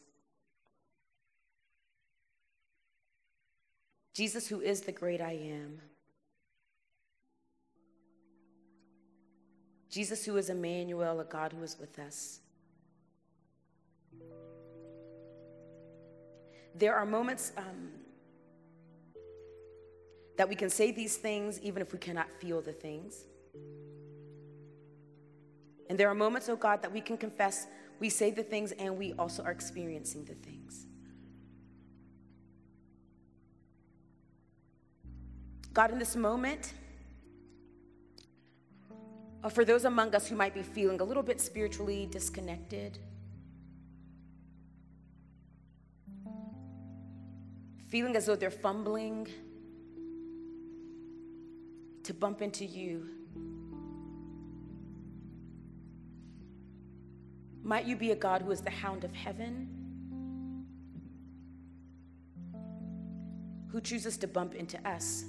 Jesus, 4.13 4.47
who 4.47 4.61
is 4.61 4.81
the 4.81 4.91
great 4.91 5.21
I 5.21 5.31
am. 5.31 5.81
Jesus, 9.89 10.25
who 10.25 10.37
is 10.37 10.49
Emmanuel, 10.49 11.19
a 11.19 11.25
God 11.25 11.53
who 11.53 11.63
is 11.63 11.77
with 11.79 11.99
us. 11.99 12.39
There 16.75 16.95
are 16.95 17.05
moments 17.05 17.51
um, 17.57 17.89
that 20.41 20.49
we 20.49 20.55
can 20.55 20.71
say 20.71 20.91
these 20.91 21.17
things 21.17 21.59
even 21.61 21.83
if 21.83 21.93
we 21.93 21.99
cannot 21.99 22.27
feel 22.39 22.63
the 22.63 22.73
things. 22.73 23.25
And 25.87 25.99
there 25.99 26.09
are 26.09 26.15
moments, 26.15 26.49
oh 26.49 26.55
God, 26.55 26.81
that 26.81 26.91
we 26.91 26.99
can 26.99 27.15
confess 27.15 27.67
we 27.99 28.09
say 28.09 28.31
the 28.31 28.41
things 28.41 28.71
and 28.71 28.97
we 28.97 29.13
also 29.19 29.43
are 29.43 29.51
experiencing 29.51 30.25
the 30.25 30.33
things. 30.33 30.87
God, 35.75 35.91
in 35.91 35.99
this 35.99 36.15
moment, 36.15 36.73
or 39.43 39.51
for 39.51 39.63
those 39.63 39.85
among 39.85 40.15
us 40.15 40.27
who 40.27 40.35
might 40.35 40.55
be 40.55 40.63
feeling 40.63 41.01
a 41.01 41.03
little 41.03 41.21
bit 41.21 41.39
spiritually 41.39 42.07
disconnected, 42.09 42.97
feeling 47.89 48.15
as 48.15 48.25
though 48.25 48.35
they're 48.35 48.49
fumbling 48.49 49.27
to 52.03 52.13
bump 52.13 52.41
into 52.41 52.65
you. 52.65 53.07
Might 57.63 57.85
you 57.85 57.95
be 57.95 58.11
a 58.11 58.15
God 58.15 58.41
who 58.41 58.51
is 58.51 58.61
the 58.61 58.71
hound 58.71 59.03
of 59.03 59.13
heaven, 59.13 59.67
who 63.67 63.79
chooses 63.79 64.17
to 64.17 64.27
bump 64.27 64.55
into 64.55 64.77
us. 64.87 65.23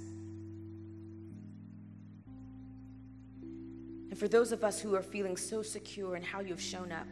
And 4.09 4.17
for 4.17 4.27
those 4.27 4.51
of 4.51 4.63
us 4.63 4.79
who 4.79 4.95
are 4.95 5.01
feeling 5.01 5.37
so 5.37 5.61
secure 5.61 6.15
in 6.15 6.23
how 6.23 6.39
you've 6.39 6.61
shown 6.61 6.91
up, 6.91 7.07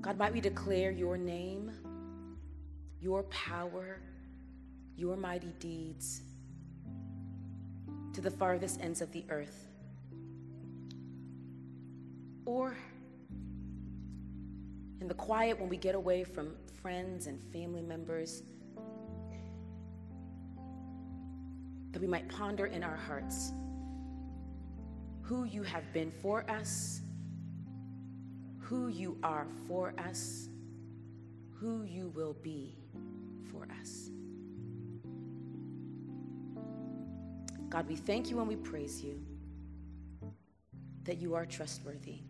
God, 0.00 0.18
might 0.18 0.32
we 0.32 0.40
declare 0.40 0.90
your 0.90 1.16
name, 1.16 1.70
your 3.00 3.22
power, 3.24 4.00
your 4.96 5.16
mighty 5.16 5.52
deeds 5.58 6.22
to 8.12 8.20
the 8.20 8.30
farthest 8.30 8.80
ends 8.80 9.02
of 9.02 9.12
the 9.12 9.24
earth. 9.28 9.68
Or 12.46 12.76
in 15.00 15.08
the 15.08 15.14
quiet 15.14 15.60
when 15.60 15.68
we 15.68 15.76
get 15.76 15.94
away 15.94 16.24
from 16.24 16.54
friends 16.80 17.26
and 17.26 17.40
family 17.52 17.82
members, 17.82 18.42
that 21.92 22.00
we 22.00 22.06
might 22.06 22.28
ponder 22.28 22.66
in 22.66 22.82
our 22.82 22.96
hearts 22.96 23.52
who 25.22 25.44
you 25.44 25.62
have 25.62 25.92
been 25.92 26.10
for 26.10 26.48
us, 26.50 27.00
who 28.60 28.88
you 28.88 29.18
are 29.22 29.46
for 29.66 29.92
us, 29.98 30.48
who 31.52 31.82
you 31.82 32.12
will 32.14 32.36
be 32.42 32.76
for 33.50 33.66
us. 33.80 34.10
God, 37.76 37.88
we 37.90 37.96
thank 37.96 38.30
you 38.30 38.38
and 38.38 38.48
we 38.48 38.56
praise 38.56 39.04
you 39.04 39.20
that 41.04 41.18
you 41.18 41.34
are 41.34 41.44
trustworthy, 41.44 42.20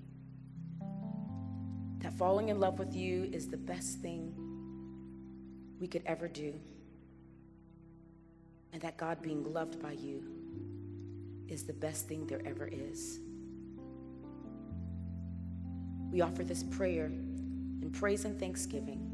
that 2.01 2.13
falling 2.15 2.49
in 2.49 2.59
love 2.59 2.81
with 2.81 2.97
you 2.97 3.31
is 3.33 3.47
the 3.47 3.57
best 3.57 4.01
thing 4.01 4.35
we 5.79 5.87
could 5.87 6.03
ever 6.05 6.27
do, 6.27 6.53
and 8.73 8.83
that 8.83 8.97
God 8.97 9.23
being 9.23 9.45
loved 9.53 9.81
by 9.81 9.93
you 9.93 10.25
is 11.47 11.63
the 11.63 11.75
best 11.75 12.09
thing 12.09 12.27
there 12.27 12.43
ever 12.45 12.67
is. 12.67 13.21
We 16.11 16.23
offer 16.23 16.43
this 16.43 16.65
prayer 16.65 17.07
in 17.07 17.93
praise 17.93 18.25
and 18.25 18.37
thanksgiving. 18.37 19.13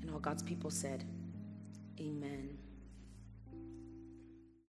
And 0.00 0.10
all 0.10 0.18
God's 0.18 0.42
people 0.42 0.72
said, 0.72 1.04